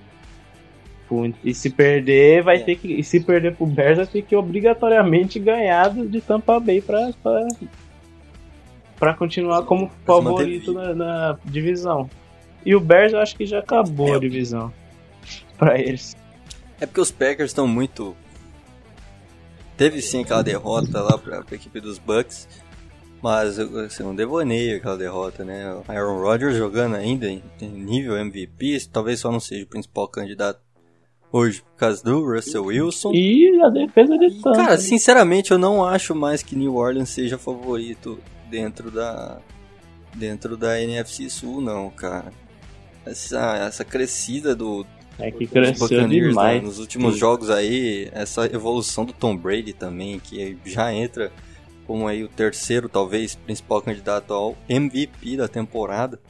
[1.42, 2.60] E se perder, vai é.
[2.60, 2.88] ter que.
[2.88, 7.48] E se perder pro Bears, vai ter que obrigatoriamente ganhar de Tampa Bay pra, pra,
[8.98, 12.08] pra continuar como favorito na, na, divisão.
[12.64, 14.16] E o Bears eu acho que já acabou é.
[14.16, 14.72] a divisão
[15.58, 16.16] pra eles.
[16.80, 18.16] É porque os Packers estão muito.
[19.76, 22.48] Teve sim aquela derrota lá pra, pra equipe dos Bucks.
[23.22, 25.74] Mas assim, um devaneio aquela derrota, né?
[25.74, 30.60] O Aaron Rodgers jogando ainda em nível MVP, talvez só não seja o principal candidato
[31.32, 33.12] hoje por causa do Russell Wilson.
[33.12, 34.56] E a defesa de Tampa.
[34.56, 38.18] Cara, sinceramente, eu não acho mais que New Orleans seja favorito
[38.50, 39.38] dentro da
[40.14, 42.32] dentro da NFC Sul, não, cara.
[43.06, 44.84] Essa, essa crescida do
[45.18, 46.60] é que cresceu né, demais.
[46.60, 47.20] Né, nos últimos Sim.
[47.20, 51.30] jogos aí, essa evolução do Tom Brady também, que já entra
[51.86, 56.20] como aí o terceiro, talvez, principal candidato ao MVP da temporada.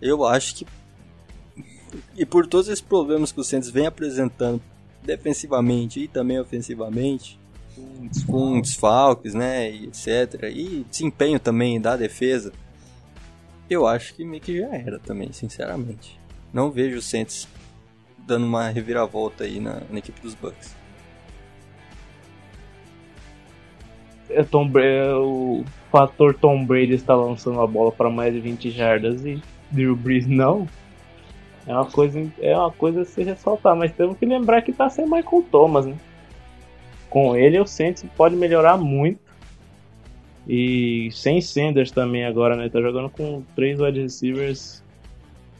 [0.00, 0.66] Eu acho que
[2.16, 4.60] e por todos esses problemas que o Santos vem apresentando
[5.02, 7.38] defensivamente e também ofensivamente,
[8.26, 12.52] com desfalques, né, e etc, e desempenho também da defesa,
[13.68, 16.18] eu acho que meio que já era também, sinceramente.
[16.52, 17.48] Não vejo o Santos
[18.26, 20.74] dando uma reviravolta aí na, na equipe dos Bucks.
[24.30, 28.70] É Tom Brady, o fator Tom Brady está lançando a bola para mais de 20
[28.70, 30.66] jardas e Drew Brees não.
[31.66, 34.88] É uma coisa, é uma coisa a se ressaltar, mas temos que lembrar que tá
[34.90, 35.96] sem Michael Thomas, né?
[37.08, 39.20] Com ele o Saints pode melhorar muito.
[40.46, 42.68] E sem Sanders também agora, né?
[42.68, 44.82] Tá jogando com três wide receivers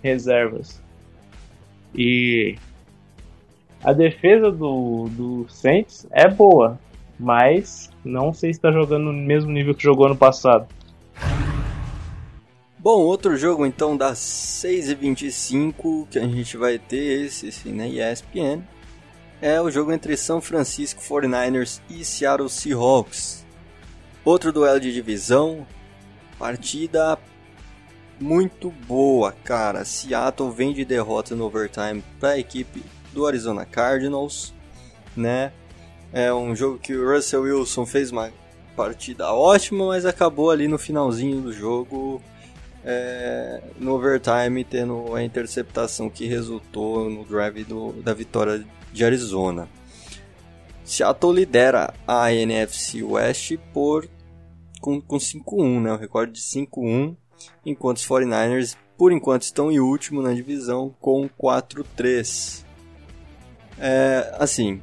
[0.03, 0.83] reservas.
[1.95, 2.57] E
[3.83, 6.79] a defesa do, do Saints é boa,
[7.19, 10.67] mas não sei se está jogando no mesmo nível que jogou ano passado.
[12.85, 18.63] Bom, outro jogo então das 6h25 que a gente vai ter, esse sim, né, ESPN,
[19.41, 23.47] é o jogo entre São Francisco 49ers e Seattle Seahawks.
[24.23, 25.67] Outro duelo de divisão,
[26.39, 27.19] partida
[28.21, 29.83] muito boa, cara.
[29.83, 34.53] Seattle vem de derrota no overtime para a equipe do Arizona Cardinals,
[35.17, 35.55] né?
[36.13, 38.31] É um jogo que o Russell Wilson fez uma
[38.77, 42.23] partida ótima, mas acabou ali no finalzinho do jogo
[42.85, 49.69] é, no overtime tendo a interceptação que resultou no drive do, da vitória de Arizona.
[50.85, 54.09] Seattle lidera a NFC West por
[54.81, 55.93] com, com 5-1, né?
[55.93, 57.17] o recorde de 5-1,
[57.65, 62.65] enquanto os 49ers por enquanto estão em último na divisão com 4-3.
[63.79, 64.81] É, assim,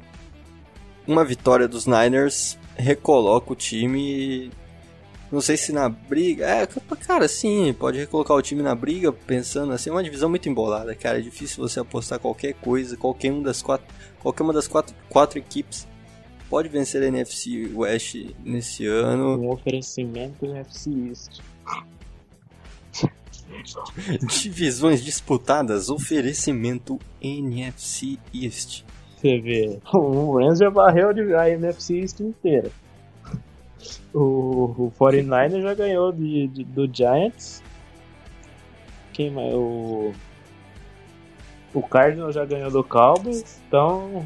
[1.08, 4.52] uma vitória dos Niners recoloca o time
[5.32, 6.46] Não sei se na briga.
[6.46, 6.68] É,
[7.08, 10.94] cara, sim, pode recolocar o time na briga, pensando assim, é uma divisão muito embolada,
[10.94, 11.20] cara.
[11.20, 13.88] É difícil você apostar qualquer coisa, qualquer uma das quatro.
[14.20, 15.88] Qualquer uma das quatro, quatro equipes
[16.50, 19.40] pode vencer a NFC West nesse ano.
[19.40, 21.40] Um oferecimento NFC East.
[24.28, 28.84] Divisões disputadas, oferecimento NFC East.
[29.16, 32.70] Você vê, o Rams já varreu a NFC East inteira.
[34.14, 37.64] O, o 49 já ganhou de, de, do Giants.
[39.14, 39.54] Quem mais?
[39.54, 40.12] O,
[41.74, 43.62] o Cardinals já ganhou do Cowboys.
[43.68, 44.26] Então,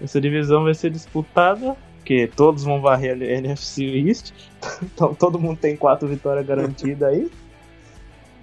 [0.00, 1.76] essa divisão vai ser disputada.
[1.98, 4.32] Porque todos vão varrer a NFC East.
[4.82, 7.30] Então, todo mundo tem quatro vitórias garantidas aí.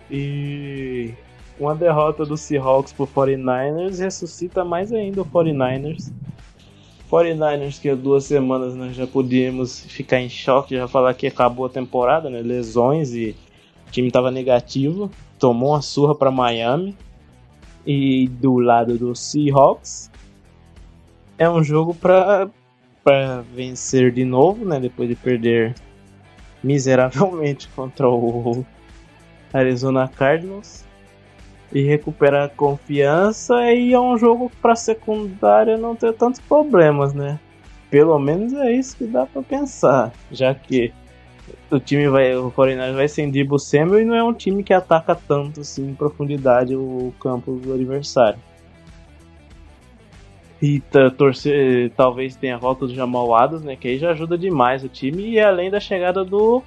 [0.09, 1.13] E
[1.59, 6.11] uma derrota do Seahawks pro 49ers ressuscita mais ainda o 49ers.
[7.11, 11.65] 49ers que há duas semanas nós já podíamos ficar em choque, já falar que acabou
[11.65, 12.41] a temporada, né?
[12.41, 13.35] Lesões e
[13.87, 15.11] o time estava negativo.
[15.39, 16.95] Tomou uma surra para Miami.
[17.85, 20.09] E do lado do Seahawks
[21.37, 22.49] é um jogo para
[23.03, 24.79] para vencer de novo, né?
[24.79, 25.75] Depois de perder
[26.63, 28.65] miseravelmente contra o
[29.53, 30.84] Arizona Cardinals
[31.75, 37.37] e recuperar a confiança e é um jogo para secundária não ter tantos problemas, né?
[37.91, 40.93] Pelo menos é isso que dá para pensar, já que
[41.69, 44.73] o time vai, o 49 vai sem Debo Samuel e não é um time que
[44.73, 48.39] ataca tanto assim em profundidade o campo do adversário.
[50.61, 50.81] E
[51.17, 53.75] torcer, talvez tenha a volta do Jamal Adams, né?
[53.75, 55.31] Que aí já ajuda demais o time.
[55.31, 56.63] E além da chegada do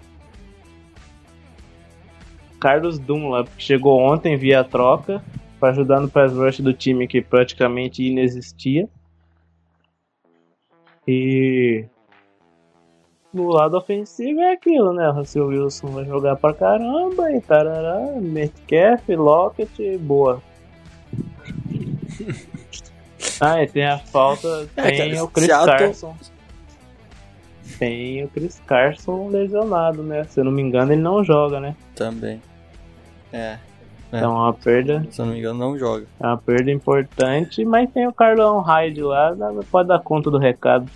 [2.61, 5.23] Carlos Dunlap, que chegou ontem via troca
[5.59, 8.88] para ajudar no pass rush do time que praticamente inexistia.
[11.07, 11.85] E
[13.33, 15.09] no lado ofensivo é aquilo, né?
[15.09, 20.42] O Russell Wilson vai jogar pra caramba e tarará, Metcalf, Lockett, boa.
[23.40, 25.79] ah, e tem a falta, é, tem é, o Chris Seattle...
[25.79, 26.14] Carson.
[27.78, 30.24] Tem o Chris Carson lesionado, né?
[30.24, 31.76] Se eu não me engano, ele não joga, né?
[31.94, 32.40] Também.
[33.33, 33.59] É.
[34.11, 34.18] É.
[34.18, 35.07] Então uma perda.
[35.11, 36.07] Se eu não me engano, não joga.
[36.18, 39.37] É uma perda importante, mas tem o Carlão Hyde lá,
[39.70, 40.90] pode dar conta do recado.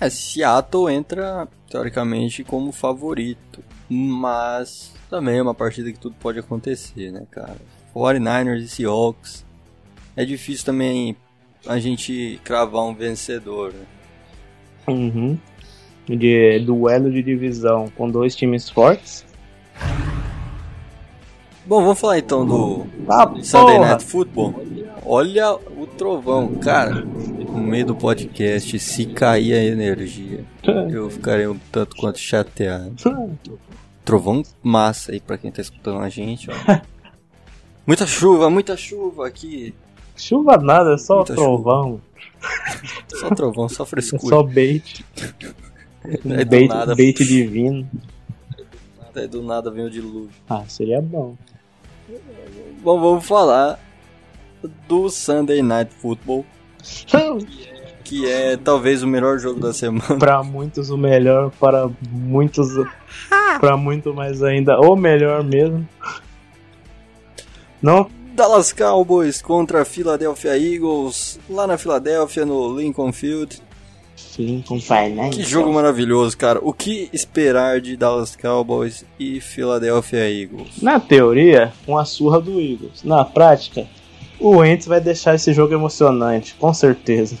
[0.00, 7.10] É, Seattle entra teoricamente como favorito, mas também é uma partida que tudo pode acontecer,
[7.10, 7.56] né, cara?
[7.94, 9.44] 49ers e Seahawks.
[10.14, 11.16] É difícil também
[11.66, 13.86] a gente cravar um vencedor, né?
[14.88, 15.38] Uhum.
[16.08, 19.26] De duelo de divisão com dois times fortes.
[21.66, 23.88] Bom, vamos falar então do ah, Sunday porra.
[23.88, 24.54] Night Football.
[25.04, 27.04] Olha o trovão, cara.
[27.04, 30.46] No meio do podcast, se cair a energia,
[30.90, 32.94] eu ficaria um tanto quanto chateado.
[34.02, 36.80] Trovão massa aí pra quem tá escutando a gente, ó.
[37.86, 39.74] Muita chuva, muita chuva aqui.
[40.16, 41.84] Chuva nada, é só muita trovão.
[41.84, 42.00] Chuva.
[43.08, 44.34] Só trovão, só frescura.
[44.34, 45.04] É só bait.
[46.04, 46.94] É bait, nada...
[46.94, 47.88] bait divino.
[49.00, 50.30] Até do nada vem o dilúvio.
[50.48, 51.36] Ah, seria bom.
[52.82, 53.78] Bom, vamos falar
[54.86, 56.44] do Sunday Night Football.
[58.04, 60.16] que é talvez o melhor jogo da semana.
[60.18, 62.68] Para muitos o melhor, para muitos
[63.60, 65.86] para muito mais ainda o melhor mesmo.
[67.82, 68.08] Não
[68.38, 73.60] Dallas Cowboys contra Philadelphia Eagles, lá na Filadélfia no Lincoln Field.
[74.38, 75.30] Lincoln Finance.
[75.36, 76.60] Que jogo maravilhoso, cara.
[76.62, 80.80] O que esperar de Dallas Cowboys e Philadelphia Eagles?
[80.80, 83.02] Na teoria, uma surra do Eagles.
[83.02, 83.88] Na prática,
[84.38, 87.36] o Wentz vai deixar esse jogo emocionante, com certeza.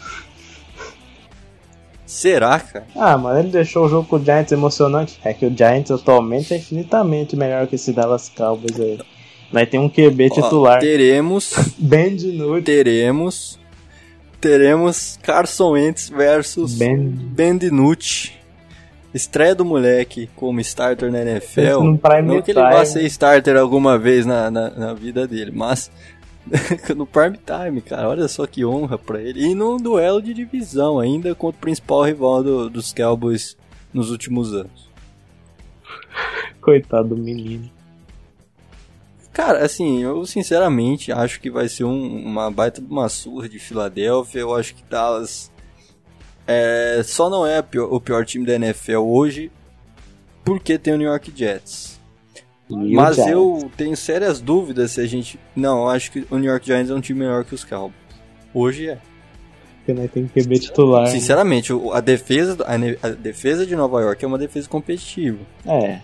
[2.04, 2.88] Será, cara?
[2.96, 5.20] Ah, mas ele deixou o jogo com o Giants emocionante.
[5.22, 8.98] É que o Giants atualmente é infinitamente melhor que esse Dallas Cowboys aí.
[9.52, 10.80] Vai ter um QB Ó, titular.
[10.80, 11.54] Teremos.
[11.78, 12.62] Ben DiNucci.
[12.62, 13.58] Teremos
[14.40, 18.38] teremos Carson Wentz versus Ben, ben DiNucci.
[19.12, 21.82] Estreia do moleque como starter na NFL.
[22.24, 25.90] Não que ele vá ser starter alguma vez na, na, na vida dele, mas
[26.94, 28.08] no prime time, cara.
[28.08, 29.46] Olha só que honra pra ele.
[29.46, 33.56] E num duelo de divisão ainda contra o principal rival do, dos Cowboys
[33.92, 34.88] nos últimos anos.
[36.60, 37.70] Coitado do menino.
[39.38, 43.56] Cara, assim, eu sinceramente acho que vai ser um, uma baita de uma surra de
[43.60, 44.40] Filadélfia.
[44.40, 45.48] Eu acho que Dallas
[46.44, 49.52] é, só não é pior, o pior time da NFL hoje
[50.44, 52.00] porque tem o New York Jets.
[52.68, 53.32] Mas Giants.
[53.32, 55.38] eu tenho sérias dúvidas se a gente.
[55.54, 57.94] Não, eu acho que o New York Giants é um time melhor que os Cowboys.
[58.52, 58.98] Hoje é.
[59.78, 61.04] porque né, tem QB titular.
[61.04, 61.10] né?
[61.10, 65.38] Sinceramente, o- a defesa, a defesa de Nova York é uma defesa competitiva.
[65.64, 66.00] É.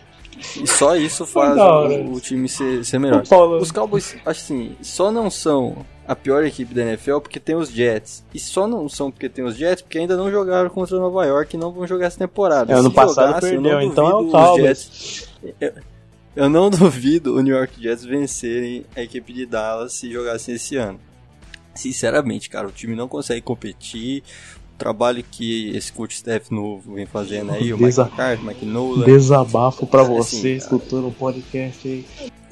[0.62, 3.22] E só isso faz o, o time ser, ser melhor.
[3.60, 8.24] Os Cowboys, assim, só não são a pior equipe da NFL porque tem os Jets.
[8.32, 11.56] E só não são porque tem os Jets porque ainda não jogaram contra Nova York
[11.56, 12.72] e não vão jogar essa temporada.
[12.72, 15.28] É, ano Se passado jogasse, eu perdeu, não então é o Cowboys.
[16.36, 20.76] Eu não duvido o New York Jets vencerem a equipe de Dallas se jogassem esse
[20.76, 21.00] ano.
[21.74, 24.22] Sinceramente, cara, o time não consegue competir.
[24.84, 29.04] Trabalho que esse coach staff novo vem fazendo aí, o Mike Desa- McCarthy, Mike Nolan.
[29.06, 30.54] Desabafo pra Assim, você, cara.
[30.56, 32.04] escutando o podcast aí.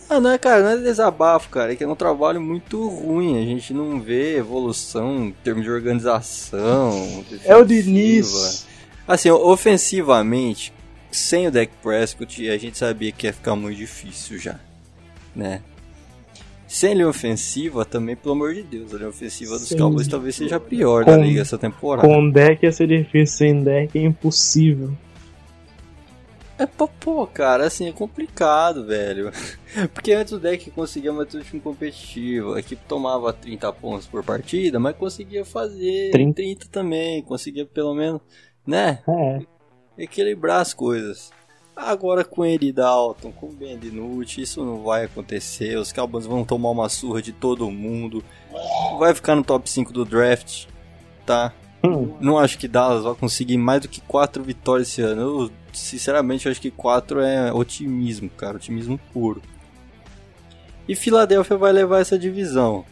[0.08, 1.74] Ah, não é, cara, não é desabafo, cara.
[1.74, 3.38] É que é um trabalho muito ruim.
[3.38, 7.22] A gente não vê evolução em termos de organização.
[7.44, 7.64] É o.
[7.66, 8.66] Diniz.
[9.06, 10.72] Assim, ofensivamente,
[11.10, 14.58] sem o Dak Prescott, a gente sabia que ia ficar muito difícil já,
[15.36, 15.60] né?
[16.72, 19.76] Sem linha ofensiva também, pelo amor de Deus, a linha ofensiva dos Sim.
[19.76, 22.08] Cowboys talvez seja a pior da Com- liga essa temporada.
[22.08, 24.96] Com deck ia ser difícil, sem deck é impossível.
[26.58, 29.30] É, pô, pô, cara, assim, é complicado, velho.
[29.92, 32.54] Porque antes o deck conseguia manter o time competitivo.
[32.54, 36.34] A equipe tomava 30 pontos por partida, mas conseguia fazer 30.
[36.36, 37.20] 30, também.
[37.20, 38.22] Conseguia pelo menos,
[38.66, 39.00] né?
[39.06, 39.40] É.
[39.98, 41.30] Equilibrar as coisas.
[41.74, 45.76] Agora com ele Dalton, com o Ben DiNucci, isso não vai acontecer.
[45.78, 48.22] Os Cowboys vão tomar uma surra de todo mundo.
[48.98, 50.66] Vai ficar no top 5 do draft,
[51.24, 51.52] tá?
[51.82, 55.22] Hum, Não acho que Dallas vai conseguir mais do que 4 vitórias esse ano.
[55.22, 58.56] Eu, sinceramente, acho que 4 é otimismo, cara.
[58.56, 59.42] Otimismo puro.
[60.86, 62.84] E Filadélfia vai levar essa divisão.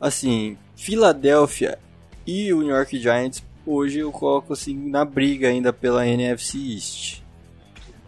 [0.00, 1.78] Assim, Filadélfia
[2.26, 7.25] e o New York Giants, hoje eu coloco assim na briga ainda pela NFC East.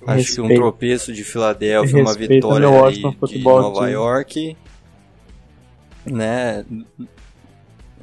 [0.07, 0.61] Acho que um Respeito.
[0.61, 3.88] tropeço de Filadélfia, uma Respeito vitória aí de Nova Team.
[3.90, 4.57] York,
[6.07, 6.64] né?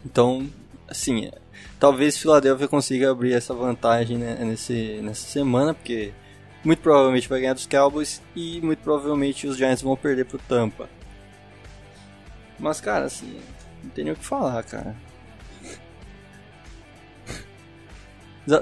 [0.05, 0.47] Então,
[0.87, 1.31] assim,
[1.79, 6.11] talvez Filadélfia consiga abrir essa vantagem né, nesse, nessa semana, porque
[6.63, 10.89] muito provavelmente vai ganhar dos Cowboys e muito provavelmente os Giants vão perder pro Tampa.
[12.59, 13.39] Mas, cara, assim,
[13.83, 14.95] não tem nem o que falar, cara.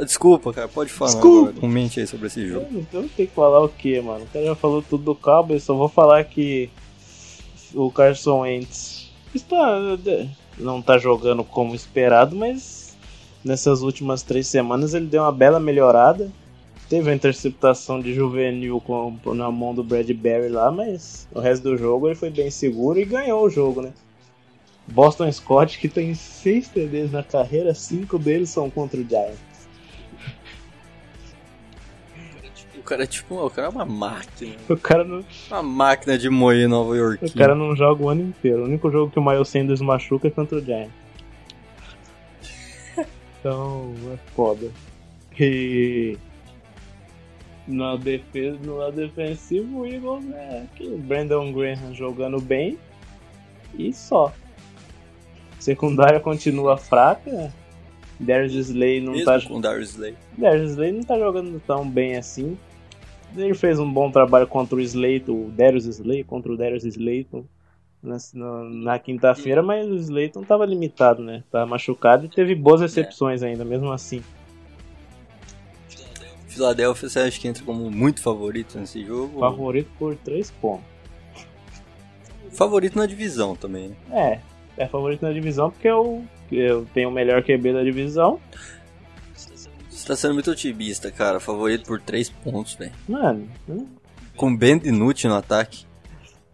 [0.06, 1.50] Desculpa, cara, pode falar Desculpa.
[1.50, 1.62] agora.
[1.62, 2.66] Comente aí sobre esse jogo.
[2.68, 4.24] Eu não- eu não tenho que falar o que, mano.
[4.24, 6.70] O cara já falou tudo do Cowboys, só vou falar que
[7.74, 9.80] o Carson Wentz está,
[10.58, 12.96] não tá jogando como esperado, mas
[13.44, 16.32] nessas últimas três semanas ele deu uma bela melhorada.
[16.90, 21.78] Teve a interceptação de juvenil com, na mão do Bradbury lá, mas o resto do
[21.78, 23.92] jogo ele foi bem seguro e ganhou o jogo, né?
[24.88, 29.40] Boston Scott, que tem seis TDs na carreira, cinco deles são contra o Giants.
[32.84, 34.56] O cara é tipo, o cara é uma máquina.
[34.68, 37.26] O cara não, Uma máquina de moer Nova York.
[37.26, 38.64] O cara não joga o ano inteiro.
[38.64, 40.92] O único jogo que o Miles Sanders machuca é contra o Giants.
[43.40, 44.70] Então, é foda.
[45.40, 46.18] E
[47.68, 50.66] na defesa, no lado defensivo, o Eagles é
[50.98, 52.78] Brandon Graham jogando bem
[53.78, 54.34] e só.
[55.60, 57.54] Secundária continua fraca.
[58.20, 60.16] Darius Slay não Mesmo tá com Darius Slay.
[60.38, 62.58] Darius Slay não tá jogando tão bem assim.
[63.36, 67.44] Ele fez um bom trabalho contra o Slayton, o Darius Slay, contra o Darius Slayton
[68.04, 68.18] na,
[68.64, 71.44] na, quinta-feira, mas o Slayton tava limitado, né?
[71.50, 74.22] Tava machucado e teve boas recepções ainda, mesmo assim.
[76.48, 79.40] Filadélfia, você acha que entra como muito favorito nesse jogo?
[79.40, 80.86] Favorito por 3 pontos.
[82.52, 83.96] Favorito na divisão também, né?
[84.78, 88.40] É, é favorito na divisão porque eu, eu tenho o melhor QB da divisão.
[90.04, 91.40] Você tá sendo muito otimista, cara.
[91.40, 92.92] Favorito por 3 pontos, velho.
[93.08, 93.88] Mano, hum,
[94.36, 95.86] Com Ben DiNucci no ataque.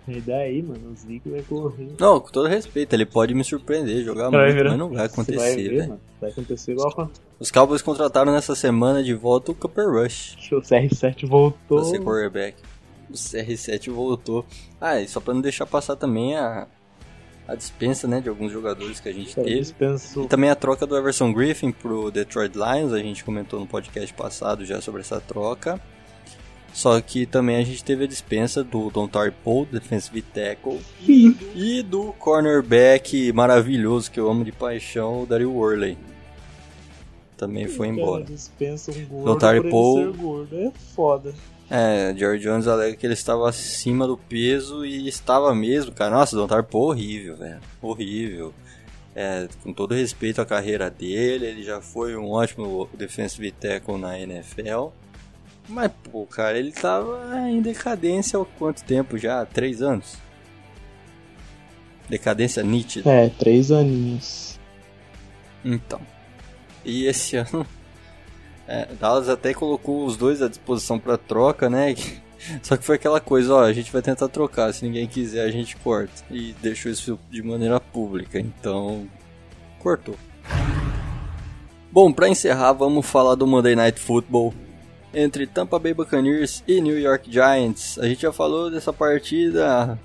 [0.07, 1.87] e daí, mano, o Zeke vai correr.
[1.99, 5.05] Não, com todo respeito, ele pode me surpreender, jogar Vai muito, virar- mas não vai
[5.07, 5.99] acontecer, velho.
[6.21, 11.25] Vai acontecer igual Os Cowboys contrataram nessa semana de volta o Cooper Rush o CR7
[11.27, 11.79] voltou.
[11.81, 12.55] pra ser quarterback.
[13.09, 14.45] O CR7 voltou.
[14.79, 16.67] Ah, e só pra não deixar passar também a,
[17.49, 19.59] a dispensa, né, de alguns jogadores que a gente Cara, teve.
[19.59, 23.65] dispenso E também a troca do Everson Griffin pro Detroit Lions, a gente comentou no
[23.65, 25.81] podcast passado já sobre essa troca.
[26.71, 32.13] Só que também a gente teve a dispensa do Dontar Paul, defensive tackle, e do
[32.13, 35.97] cornerback maravilhoso que eu amo de paixão, o Daryl Worley.
[37.39, 38.23] Também foi Cara, embora.
[38.25, 40.55] dispensa um gordo Notar por Paul- gordo.
[40.57, 41.33] É foda.
[41.71, 46.11] É, Jerry Jones alega que ele estava acima do peso e estava mesmo, cara.
[46.17, 47.59] Nossa, o Dontar Paul horrível, velho.
[47.81, 48.53] Horrível.
[49.15, 54.19] É, com todo respeito à carreira dele, ele já foi um ótimo defensive tackle na
[54.19, 54.89] NFL.
[55.69, 57.19] Mas, pô, cara, ele tava
[57.49, 59.45] em decadência há quanto tempo já?
[59.45, 60.17] Três anos?
[62.09, 63.09] Decadência nítida.
[63.09, 64.59] É, três aninhos.
[65.63, 66.01] Então.
[66.89, 67.65] E esse ano,
[68.67, 71.95] é, Dallas até colocou os dois à disposição para troca, né?
[72.61, 75.51] Só que foi aquela coisa, ó, a gente vai tentar trocar, se ninguém quiser a
[75.51, 76.23] gente corta.
[76.31, 79.07] E deixou isso de maneira pública, então
[79.79, 80.15] cortou.
[81.91, 84.53] Bom, para encerrar, vamos falar do Monday Night Football
[85.13, 87.97] entre Tampa Bay Buccaneers e New York Giants.
[87.97, 89.99] A gente já falou dessa partida,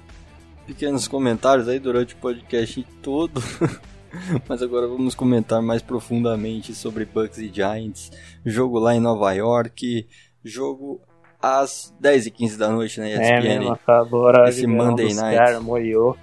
[0.67, 3.43] pequenos comentários aí durante o podcast todo.
[4.49, 8.11] Mas agora vamos comentar mais profundamente sobre Bucks e Giants.
[8.45, 10.07] Jogo lá em Nova York,
[10.45, 11.01] jogo
[11.41, 13.23] às 10h15 da noite na ESPN.
[13.23, 15.37] É mesmo, acabou esse Monday Night.
[15.37, 16.17] Cara, moiou.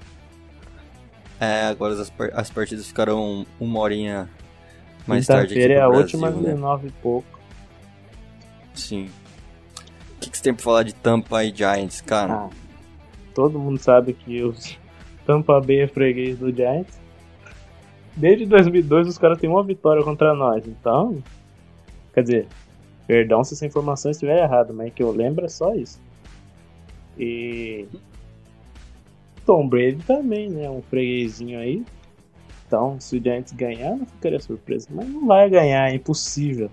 [1.40, 4.30] É, agora as, as partidas ficarão uma horinha
[5.08, 6.52] mais tarde aqui é a Brasil, última né?
[6.52, 7.40] 19 e pouco.
[8.74, 9.10] Sim.
[10.16, 12.34] O que, que você tem pra falar de Tampa e Giants, cara?
[12.34, 12.50] Ah,
[13.34, 14.78] todo mundo sabe que os
[15.26, 17.01] Tampa Bay é freguês do Giants.
[18.16, 21.24] Desde 2002 os caras têm uma vitória contra nós, então...
[22.14, 22.48] Quer dizer,
[23.08, 26.02] perdão se essa informação estiver errada, mas que eu lembro é só isso.
[27.18, 27.88] E...
[29.46, 30.70] Tom Brady também, né?
[30.70, 31.84] Um freguesinho aí.
[32.68, 34.88] Então, se o Giants ganhar, não ficaria surpresa.
[34.92, 36.70] Mas não vai ganhar, é impossível.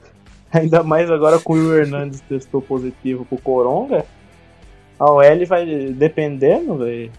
[0.52, 4.04] Ainda mais agora com o Will Hernandes testou positivo pro Coronga.
[4.98, 7.12] A OL vai dependendo, velho.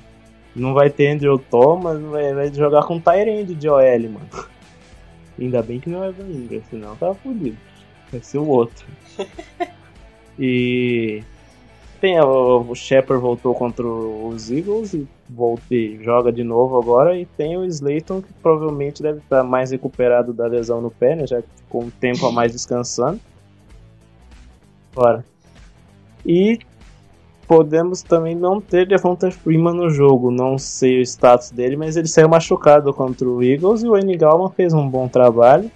[0.57, 4.27] Não vai ter Andrew Thomas, vai, vai jogar com Tyrande de OL, mano.
[5.39, 7.57] Ainda bem que não é Evan Ingram, senão tava fodido.
[8.11, 8.87] Vai ser o outro.
[10.39, 11.23] e
[12.01, 17.15] tem o, Shepard voltou contra os Eagles e, volta, e joga de novo agora.
[17.15, 21.27] E tem o Slayton que provavelmente deve estar mais recuperado da lesão no pé, né?
[21.27, 23.19] Já com um tempo a mais descansando.
[24.91, 25.23] Bora.
[26.25, 26.59] E
[27.47, 30.29] podemos também não ter Devonta Freeman no jogo.
[30.29, 34.15] Não sei o status dele, mas ele saiu machucado contra o Eagles e o N.
[34.17, 35.71] Galman fez um bom trabalho.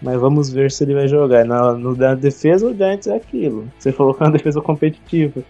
[0.00, 1.44] Mas vamos ver se ele vai jogar.
[1.44, 3.68] Na, no, na defesa, o Giants é aquilo.
[3.78, 5.42] Você falou que é uma defesa competitiva.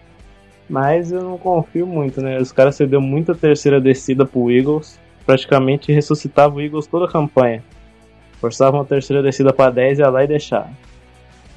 [0.69, 2.39] Mas eu não confio muito, né?
[2.39, 4.99] Os caras cedeu muita terceira descida pro Eagles.
[5.25, 7.63] Praticamente ressuscitava o Eagles toda a campanha.
[8.39, 10.69] Forçavam a terceira descida para 10 e ia lá e deixar.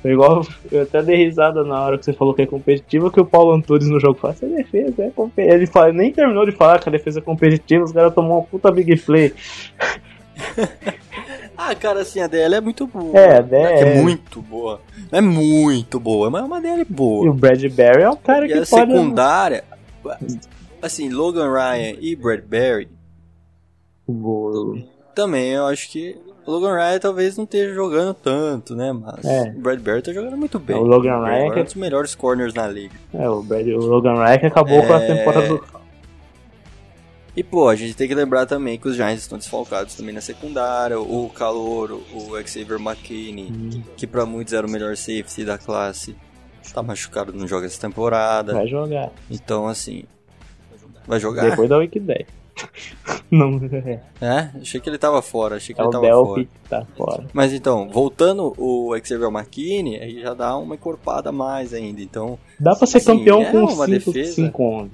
[0.07, 3.18] Foi igual, eu até dei risada na hora que você falou que é competitiva, que
[3.18, 5.57] o Paulo Antunes no jogo fala, essa defesa é competitiva.
[5.57, 8.44] Ele fala, nem terminou de falar que a defesa é competitiva, os caras tomou uma
[8.44, 9.34] puta big play.
[11.59, 13.18] Ah, cara, assim, a DL é muito boa.
[13.18, 14.78] É, a DL é, é muito boa.
[15.11, 17.24] É muito boa, mas é uma DL boa.
[17.24, 18.92] E o Bradbury é um cara e que a pode...
[18.92, 19.64] secundária,
[20.82, 22.88] assim, Logan Ryan e Bradbury...
[24.07, 24.76] Boa.
[25.14, 26.14] Também, eu acho que
[26.47, 28.92] o Logan Ryan talvez não esteja jogando tanto, né?
[28.92, 29.53] Mas é.
[29.57, 30.76] o Bradbury tá jogando muito bem.
[30.76, 32.94] É, o Logan Ryan é um dos melhores corners na liga.
[33.12, 34.86] É, o, Brad, o Logan Ryan acabou é...
[34.86, 35.07] com a é.
[35.14, 35.76] temporada do
[37.36, 40.22] e pô, a gente tem que lembrar também que os Giants estão desfalcados também na
[40.22, 40.99] secundária.
[40.99, 43.82] O Calouro, o Xavier McKinney, hum.
[43.94, 46.16] que para muitos era o melhor safety da classe,
[46.72, 48.55] tá machucado, não joga essa temporada.
[48.55, 49.12] Vai jogar.
[49.30, 50.05] Então, assim.
[51.07, 51.51] Vai jogar?
[51.51, 52.26] Depois da Week 10.
[53.30, 54.00] não é.
[54.20, 54.50] É?
[54.61, 55.57] Achei que ele tava fora.
[55.57, 56.84] Achei que é ele tava Delphi fora.
[56.84, 57.24] Tá fora.
[57.32, 62.00] Mas então, voltando o Xavier McKinney, aí já dá uma encorpada a mais ainda.
[62.00, 62.38] Então.
[62.59, 64.90] Dá pra ser assim, campeão é com 5 11.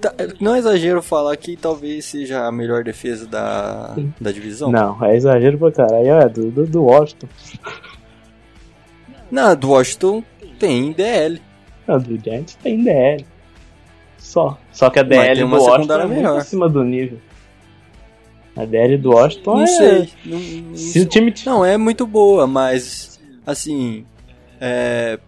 [0.00, 4.72] Tá, não é exagero falar que talvez seja a melhor defesa da, da divisão?
[4.72, 6.08] Não, é exagero pra caralho.
[6.08, 7.28] É do, do, do Washington.
[9.30, 10.24] Não, do Washington
[10.58, 11.40] tem DL.
[11.86, 13.26] Não, do Giants tem DL.
[14.20, 14.56] Só.
[14.70, 16.32] Só que a DL do Washington é melhor.
[16.32, 17.18] muito acima do nível.
[18.54, 19.66] A DL do Washington não é...
[19.66, 20.76] Sei, não sei.
[20.76, 21.34] Se o time...
[21.44, 23.18] Não, é muito boa, mas...
[23.44, 24.04] Assim...
[24.60, 25.18] É,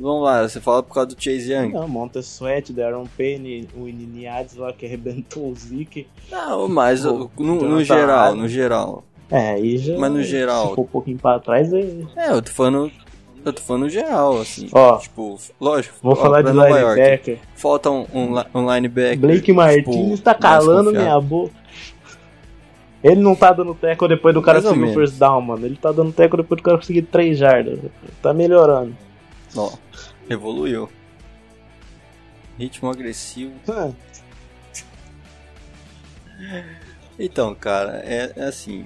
[0.00, 1.72] Vamos lá, você fala por causa do Chase Young.
[1.72, 6.06] Não, Monta Sweat, Darren Payne, o Ininiades lá que arrebentou o Zeke.
[6.30, 9.04] Não, mas o, no, no geral, no geral.
[9.30, 9.98] É, aí já.
[9.98, 10.70] Mas no geral.
[10.70, 12.06] Ficou um pouquinho pra trás aí.
[12.14, 12.92] É, eu tô falando.
[13.46, 14.68] Eu tô falando geral, assim.
[14.72, 15.96] Ó, tipo, lógico.
[16.02, 17.38] Vou ó, falar de linebacker.
[17.54, 19.20] Falta um, um, um linebacker.
[19.20, 21.54] Blake tipo, Martinez tá calando minha boca.
[23.04, 25.64] Ele não tá dando teco depois do cara conseguir o first down, mano.
[25.64, 27.78] Ele tá dando teco depois do cara conseguir 3 jardas.
[28.20, 28.96] Tá melhorando.
[29.54, 29.72] Ó.
[30.28, 30.88] Evoluiu.
[32.58, 33.52] Ritmo agressivo.
[37.16, 38.84] então, cara, é, é, assim.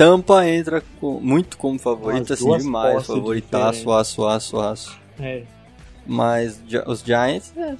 [0.00, 3.06] Tampa entra com, muito como favorito, assim, demais.
[3.06, 4.98] Favoritaço, aço, aço, aço.
[5.20, 5.42] É.
[6.06, 7.76] Mas os Giants é,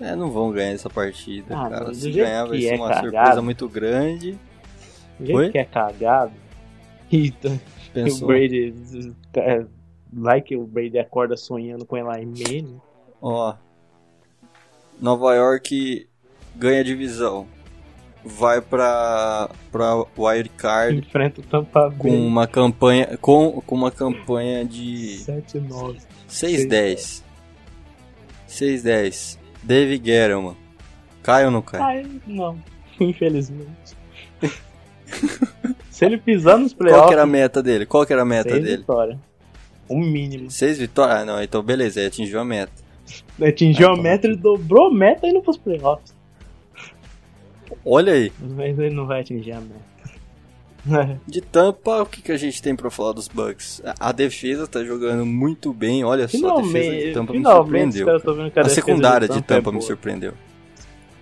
[0.00, 1.92] é, não vão ganhar essa partida, ah, cara.
[1.92, 3.10] Se ganhar vai ser é uma cagado.
[3.10, 4.38] surpresa muito grande.
[5.18, 5.50] Do jeito Oi?
[5.50, 6.32] que é cagado.
[7.10, 7.60] Eita,
[7.96, 8.72] o Brady
[9.34, 9.66] é,
[10.12, 12.80] Vai que o Brady acorda sonhando com Eli Manning.
[13.20, 13.56] Ó.
[15.00, 16.08] Nova York
[16.54, 17.48] ganha divisão.
[18.24, 22.18] Vai pra, pra Wild Card Enfrenta o Tampa com Bay.
[22.26, 25.96] uma campanha com, com uma campanha de 7-9.
[26.28, 27.22] 6-10.
[28.48, 29.38] 6-10.
[29.62, 30.56] David Guerrero,
[31.22, 31.80] Cai ou não cai?
[31.80, 32.58] Ai, não.
[33.00, 33.96] Infelizmente.
[35.90, 37.86] Se ele pisar nos Qual playoffs, que era a meta dele?
[37.86, 38.76] Qual que era a meta seis dele?
[38.78, 39.18] vitória.
[39.88, 40.50] O mínimo.
[40.50, 41.18] 6 vitórias?
[41.18, 42.72] Ah, não, então beleza, ele atingiu a meta.
[43.42, 44.02] Atingiu Ah, a tá.
[44.02, 46.13] meta, ele dobrou a meta indo pros playoffs.
[47.84, 49.94] Olha aí, Mas ele não vai atingir a meta.
[51.26, 53.80] de Tampa, o que, que a gente tem pra falar dos Bucks?
[53.84, 57.38] A a defesa tá jogando muito bem, olha só, a defesa de Finalmente, Tampa me
[57.38, 58.62] finalmente, surpreendeu.
[58.62, 59.86] a, secundária de Tampa é Tampa me boa.
[59.86, 60.34] surpreendeu.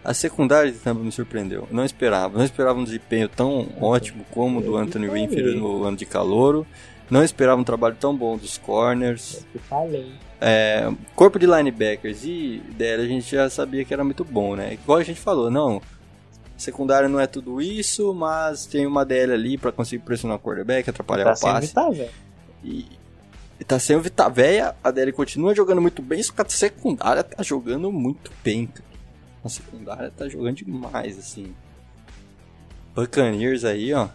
[0.04, 1.68] A secundária de Tampa me surpreendeu.
[1.70, 2.36] Não esperava.
[2.36, 5.08] Não esperava um desempenho tão ótimo como o do Anthony.
[5.08, 6.66] Winfield no ano de calouro.
[7.08, 9.46] Não esperava um trabalho tão bom dos corners.
[9.54, 10.10] Eu falei.
[10.40, 14.74] É, corpo de linebackers e DL a gente já sabia que era muito bom, né?
[14.74, 15.80] Igual a gente falou, não.
[16.62, 20.88] Secundária não é tudo isso, mas tem uma DL ali pra conseguir pressionar o quarterback,
[20.88, 21.64] atrapalhar Tá o passe.
[21.66, 22.10] evitar, velho.
[22.62, 22.86] E,
[23.58, 27.24] e tá sem o Vitaveia, a DL continua jogando muito bem, só que a secundária
[27.24, 28.84] tá jogando muito bem, cara.
[29.44, 31.52] A secundária tá jogando demais, assim.
[32.94, 34.08] Buccaneers aí, ó.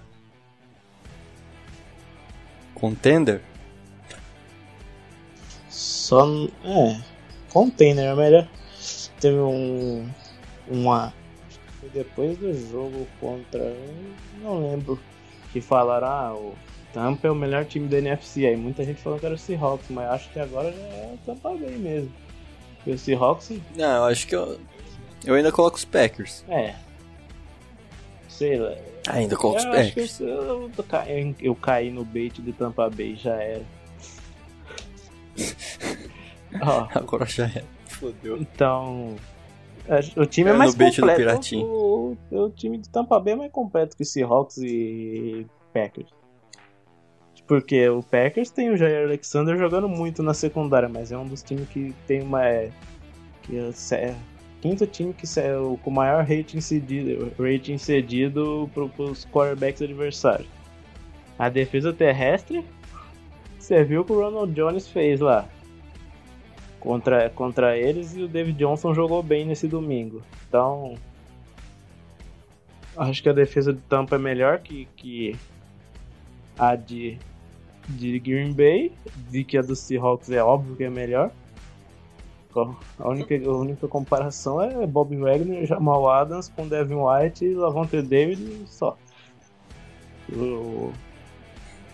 [2.74, 3.42] Contender?
[5.70, 6.26] Só.
[6.64, 7.02] É.
[7.52, 8.48] Container é melhor.
[9.20, 10.08] Teve um.
[10.70, 11.14] Uma.
[11.80, 13.74] Foi depois do jogo contra.
[14.42, 15.00] Não lembro.
[15.54, 16.56] Que falaram, ah, o
[16.94, 18.46] Tampa é o melhor time da NFC.
[18.46, 21.18] Aí muita gente falou que era o Seahawks, mas acho que agora já é o
[21.26, 22.12] Tampa Bay mesmo.
[22.86, 24.60] E o Seahawks, Não, eu acho que eu.
[25.26, 26.44] Eu ainda coloco os Packers.
[26.50, 26.76] é.
[28.30, 28.76] Sei lá.
[29.10, 30.20] Ainda coloco os Packers.
[30.20, 33.64] eu, eu, eu caí- eu caí no bait de Tampa Bay, já era.
[36.62, 37.64] Ó, Agora já é.
[37.88, 38.38] Fodeu.
[38.38, 39.16] Então.
[40.16, 41.56] O time é Caiu mais completo.
[41.58, 46.10] O, o, o time de Tampa Bay é mais completo que Seahawks e Packers.
[47.48, 51.42] Porque o Packers tem o Jair Alexander jogando muito na secundária, mas é um dos
[51.42, 52.46] times que tem uma.
[52.46, 52.70] é,
[53.44, 54.16] Que é, é
[54.62, 60.50] quinto time que é o com maior rating cedido, rating cedido pro, pros quarterbacks adversários.
[61.40, 62.66] A defesa terrestre,
[63.58, 65.48] você viu o que o Ronald Jones fez lá
[66.80, 70.22] contra, contra eles e o David Johnson jogou bem nesse domingo.
[70.48, 70.96] Então,
[72.96, 75.36] acho que a defesa de Tampa é melhor que, que
[76.58, 77.18] a de,
[77.90, 78.92] de Green Bay,
[79.30, 81.32] de que a do Seahawks é óbvio que é melhor.
[82.98, 88.02] A única, a única comparação é Bob Wagner, Jamal Adams com Devin White e Lavonte
[88.02, 88.98] David só.
[90.34, 90.92] O,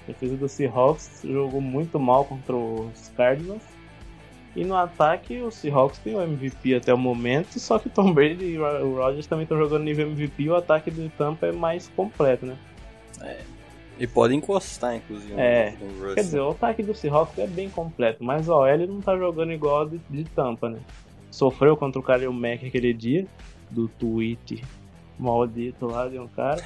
[0.03, 3.72] a defesa do Seahawks jogou muito mal contra os Cardinals.
[4.55, 8.13] E no ataque, o Seahawks tem o MVP até o momento, só que o Tom
[8.13, 11.51] Brady e o Rodgers também estão jogando nível MVP e o ataque do Tampa é
[11.51, 12.57] mais completo, né?
[13.99, 15.33] E pode encostar, inclusive.
[15.37, 16.15] É, no Russell.
[16.15, 19.51] Quer dizer, o ataque do Seahawks é bem completo, mas o OL não tá jogando
[19.51, 20.79] igual a de, de Tampa, né?
[21.31, 23.25] Sofreu contra o Kalil Mack aquele dia,
[23.71, 24.63] do tweet
[25.17, 26.63] maldito lá de um cara.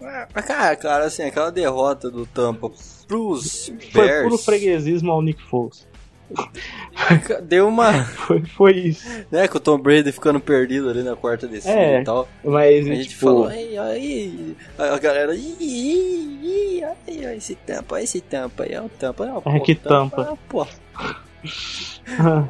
[0.00, 2.70] Mas, cara, cara, assim, aquela derrota do Tampa
[3.06, 5.87] pros Foi Bears puro freguesismo ao Nick Foles.
[7.42, 7.92] deu uma.
[8.04, 9.08] Foi, foi isso.
[9.30, 12.00] né, com o Tom Brady ficando perdido ali na quarta descida É.
[12.00, 12.28] e tal.
[12.44, 14.56] Mas, A gente tipo, falou, aí, aí.
[14.78, 19.32] A galera, ih, ih, ai, ai, esse tampa, esse tampa aí, é o tampa, é
[19.32, 20.36] o É, que tampa.
[20.48, 20.66] pô.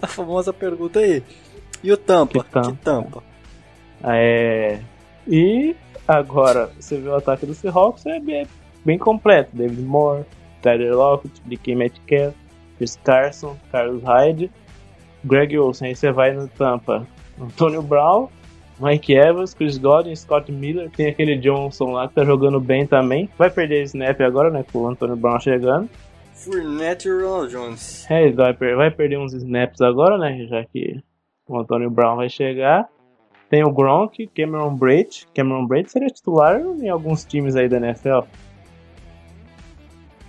[0.03, 1.23] A famosa pergunta aí.
[1.83, 2.43] E o tampa?
[2.45, 2.71] Que tampa?
[2.73, 3.23] Que tampa?
[4.05, 4.81] É.
[5.27, 5.77] E
[6.07, 8.47] agora, você vê o ataque do Seahawks, é bem,
[8.85, 9.51] bem completo.
[9.53, 10.25] David Moore,
[10.63, 12.35] Tyler Lockett, DK Metcalf,
[12.79, 14.51] Chris Carson, Carlos Hyde,
[15.25, 15.89] Greg Olsen.
[15.89, 17.07] Aí você vai no Tampa,
[17.39, 18.29] Antonio Brown,
[18.81, 20.91] Mike Evans, Chris Godwin, Scott Miller.
[20.91, 23.29] Tem aquele Johnson lá que tá jogando bem também.
[23.37, 24.65] Vai perder snap agora, né?
[24.73, 25.91] Com o Antonio Brown chegando.
[26.33, 28.09] Fournette e Ronald Jones.
[28.09, 30.47] É, ele vai, vai perder uns snaps agora, né?
[30.47, 31.03] Já que
[31.49, 32.89] o Antônio Brown vai chegar.
[33.51, 35.27] Tem o Gronk, Cameron Braid.
[35.35, 38.21] Cameron Braid seria titular em alguns times aí da NFL.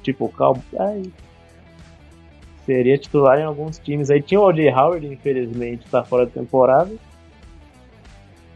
[0.02, 1.12] Tipo o Cowboys.
[2.70, 4.22] Seria titular em alguns times aí.
[4.22, 4.70] Tinha o O.J.
[4.72, 6.92] Howard, infelizmente, tá fora da temporada.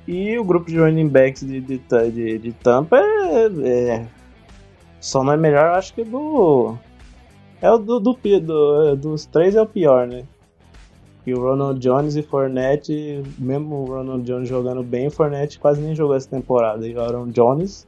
[0.08, 4.06] E o grupo de running backs de, de, de, de Tampa é, é-
[5.00, 6.76] Só não é melhor, acho que do.
[7.60, 10.26] É o do, do, do- dos três é o pior, né?
[11.26, 15.82] E o Ronald Jones e Fournette, mesmo o Ronald Jones jogando bem, o Fournette quase
[15.82, 16.88] nem jogou essa temporada.
[16.88, 17.88] E o Aaron Jones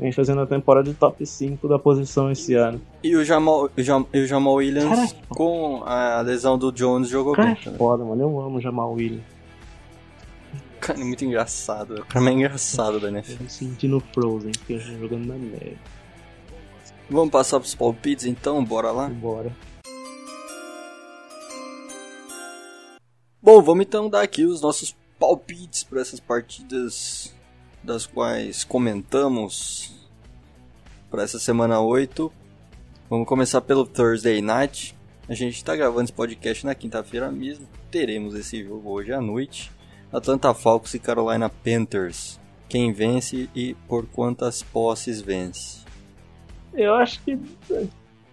[0.00, 2.80] vem fazendo a temporada de top 5 da posição esse ano.
[3.04, 7.54] E o Jamal, o Jam- o Jamal Williams, com a lesão do Jones, jogou Cara,
[7.54, 8.22] bem é foda, mano.
[8.22, 9.22] Eu amo o Jamal Williams.
[10.80, 11.96] cara é muito engraçado.
[12.00, 13.32] O cara é engraçado da NFL.
[13.32, 15.76] Eu me sentindo Frozen, porque eu tô jogando na neve.
[17.10, 18.64] Vamos passar pros palpites então?
[18.64, 19.08] Bora lá?
[19.08, 19.52] Bora.
[23.42, 27.34] Bom, vamos então dar aqui os nossos palpites para essas partidas
[27.82, 30.08] das quais comentamos
[31.10, 32.30] para essa semana 8.
[33.08, 34.96] Vamos começar pelo Thursday Night.
[35.28, 37.66] A gente está gravando esse podcast na quinta-feira mesmo.
[37.90, 39.70] Teremos esse jogo hoje à noite.
[40.12, 42.40] Atlanta Falcons e Carolina Panthers.
[42.68, 45.80] Quem vence e por quantas posses vence?
[46.72, 47.38] Eu acho que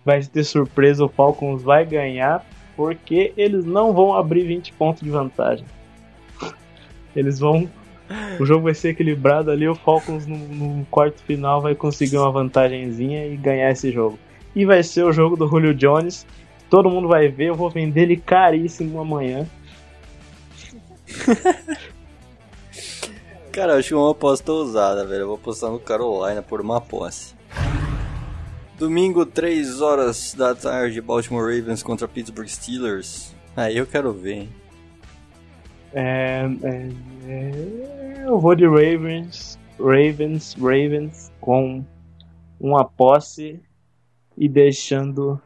[0.06, 2.46] vai ter surpresa, o Falcons vai ganhar,
[2.76, 5.66] porque eles não vão abrir 20 pontos de vantagem.
[7.16, 7.68] Eles vão.
[8.40, 12.32] O jogo vai ser equilibrado ali, o Falcons no, no quarto final vai conseguir uma
[12.32, 14.18] vantagenzinha e ganhar esse jogo.
[14.56, 16.26] E vai ser o jogo do Julio Jones.
[16.70, 19.46] Todo mundo vai ver, eu vou vender ele caríssimo amanhã.
[23.52, 25.22] Cara, acho uma aposta ousada, velho.
[25.22, 27.36] Eu vou apostar no Carolina por uma posse.
[28.78, 33.34] Domingo, 3 horas da tarde, Baltimore Ravens contra Pittsburgh Steelers.
[33.56, 34.50] Aí eu quero ver, hein?
[36.00, 36.90] É, é,
[37.28, 41.84] é, eu vou de Ravens, Ravens, Ravens com
[42.60, 43.60] uma posse
[44.38, 45.42] e deixando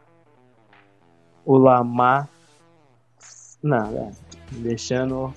[1.46, 2.28] o Lamar,
[3.64, 4.12] não, é,
[4.58, 5.34] deixando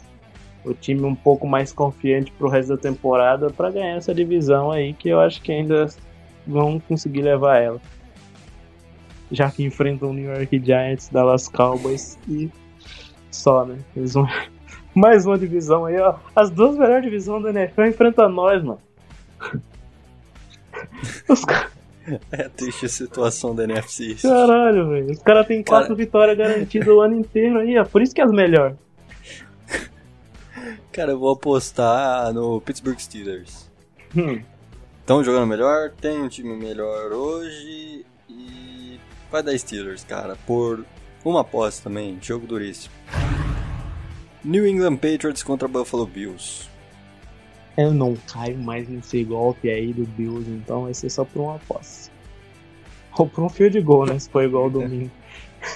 [0.64, 4.94] o time um pouco mais confiante pro resto da temporada para ganhar essa divisão aí
[4.94, 5.86] que eu acho que ainda
[6.44, 7.80] vão conseguir levar ela.
[9.30, 12.50] Já que enfrentam o New York Giants, Dallas Cowboys e
[13.30, 13.78] só, né?
[13.94, 14.26] Eles vão
[14.96, 16.16] mais uma divisão aí, ó.
[16.34, 18.80] As duas melhores divisões da NFL enfrentam nós, mano.
[21.28, 21.42] Os
[22.32, 24.16] É a triste situação da NFC.
[24.22, 25.10] Caralho, velho.
[25.10, 25.96] Os caras têm quatro Cara...
[25.96, 27.84] vitórias garantidas o ano inteiro aí, ó.
[27.84, 28.76] Por isso que é as melhores.
[30.92, 33.68] Cara, eu vou apostar no Pittsburgh Steelers.
[34.16, 34.40] Hum.
[35.00, 40.84] Estão jogando melhor, tem um time melhor hoje e vai dar Steelers, cara, por
[41.24, 42.94] uma aposta também, jogo duríssimo.
[44.44, 46.68] New England Patriots contra Buffalo Bills.
[47.76, 51.56] Eu não caio mais nesse golpe aí do Bills, então vai ser só por uma
[51.56, 52.12] aposta.
[53.16, 54.18] Ou por um field goal, né?
[54.18, 55.10] Se for igual ao domingo.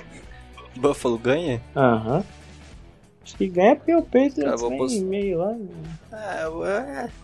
[0.77, 1.63] Buffalo ganha?
[1.75, 2.19] Aham.
[2.19, 2.25] Uhum.
[3.25, 5.01] Acho que ganha porque o Patriots vem post...
[5.03, 5.53] meio lá.
[5.53, 5.69] Né?
[6.13, 6.45] É,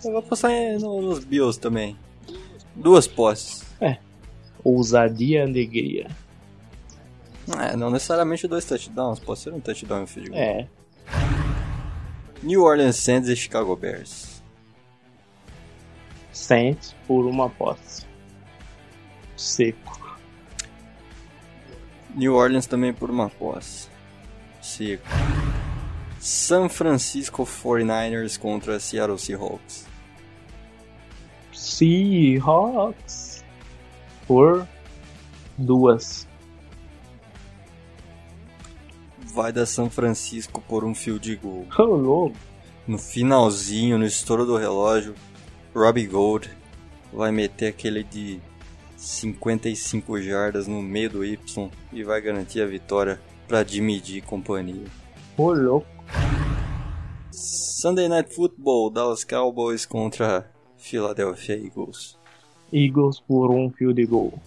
[0.05, 1.97] eu vou apostar nos Bills também.
[2.75, 3.65] Duas posses.
[3.81, 3.97] É.
[4.63, 6.07] Ousadia e alegria.
[7.59, 10.41] É, não necessariamente dois touchdowns, pode ser um touchdown e um field goal.
[10.41, 10.69] É.
[12.45, 14.43] New Orleans Saints e Chicago Bears.
[16.31, 18.05] Saints por uma posse.
[19.35, 19.99] Seco.
[22.15, 23.89] New Orleans também por uma posse.
[24.61, 25.09] Seco.
[26.21, 29.87] San Francisco 49ers contra Seattle Seahawks.
[31.51, 33.43] Seahawks
[34.27, 34.69] por
[35.57, 36.29] duas.
[39.35, 41.67] Vai dar São Francisco por um field goal.
[41.77, 42.37] Oh, louco.
[42.87, 45.13] No finalzinho, no estouro do relógio,
[45.75, 46.49] Robbie Gold
[47.13, 48.41] vai meter aquele de
[48.97, 51.39] 55 jardas no meio do Y
[51.93, 54.87] e vai garantir a vitória para dividir companhia.
[55.37, 55.87] Ô, louco.
[57.33, 62.17] Sunday Night Football, Dallas Cowboys contra Philadelphia Eagles.
[62.73, 64.39] Eagles por um field goal.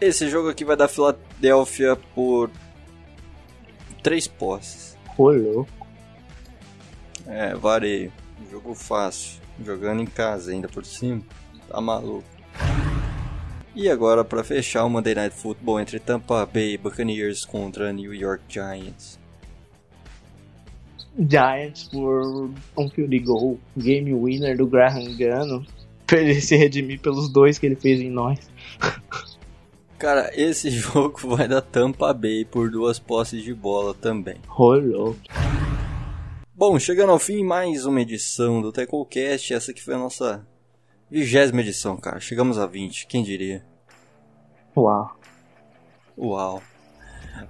[0.00, 2.50] Esse jogo aqui vai dar Philadelphia por
[4.02, 4.96] três posses.
[5.16, 5.70] Ô, louco.
[7.26, 8.12] É, vareio.
[8.50, 9.40] Jogo fácil.
[9.64, 11.22] Jogando em casa ainda por cima.
[11.68, 12.24] Tá maluco.
[13.74, 18.44] E agora para fechar o Monday Night Football entre Tampa Bay Buccaneers contra New York
[18.48, 19.18] Giants.
[21.18, 25.64] Giants por um field goal, game winner do Graham Gano,
[26.06, 28.38] pra ele se redimir pelos dois que ele fez em nós.
[30.04, 34.36] Cara, esse jogo vai dar Tampa Bay por duas posses de bola também.
[34.46, 35.16] Rolou.
[36.54, 39.54] Bom, chegando ao fim, mais uma edição do Tecocast.
[39.54, 40.46] Essa que foi a nossa
[41.10, 42.20] vigésima edição, cara.
[42.20, 43.64] Chegamos a 20, quem diria?
[44.76, 45.16] Uau.
[46.18, 46.62] Uau.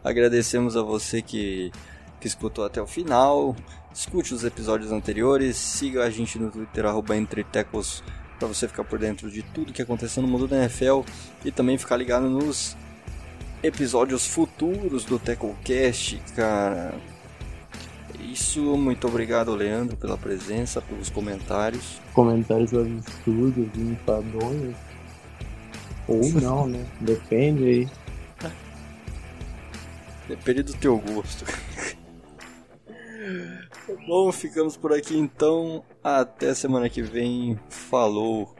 [0.04, 1.72] Agradecemos a você que
[2.20, 3.56] que escutou até o final.
[3.92, 8.04] Escute os episódios anteriores, siga a gente no Twitter, arroba Entretecos,
[8.44, 11.00] para você ficar por dentro de tudo que aconteceu no mundo da NFL
[11.44, 12.76] e também ficar ligado nos
[13.62, 16.94] episódios futuros do TecoCast, cara.
[18.20, 22.00] Isso, muito obrigado, Leandro, pela presença, pelos comentários.
[22.12, 24.76] Comentários absurdos, enfadonhos.
[26.06, 26.84] Ou não, né?
[27.00, 27.88] Depende aí.
[30.28, 31.46] Depende do teu gosto.
[34.06, 35.82] Bom, ficamos por aqui então.
[36.04, 37.58] Até semana que vem.
[37.70, 38.54] Falou.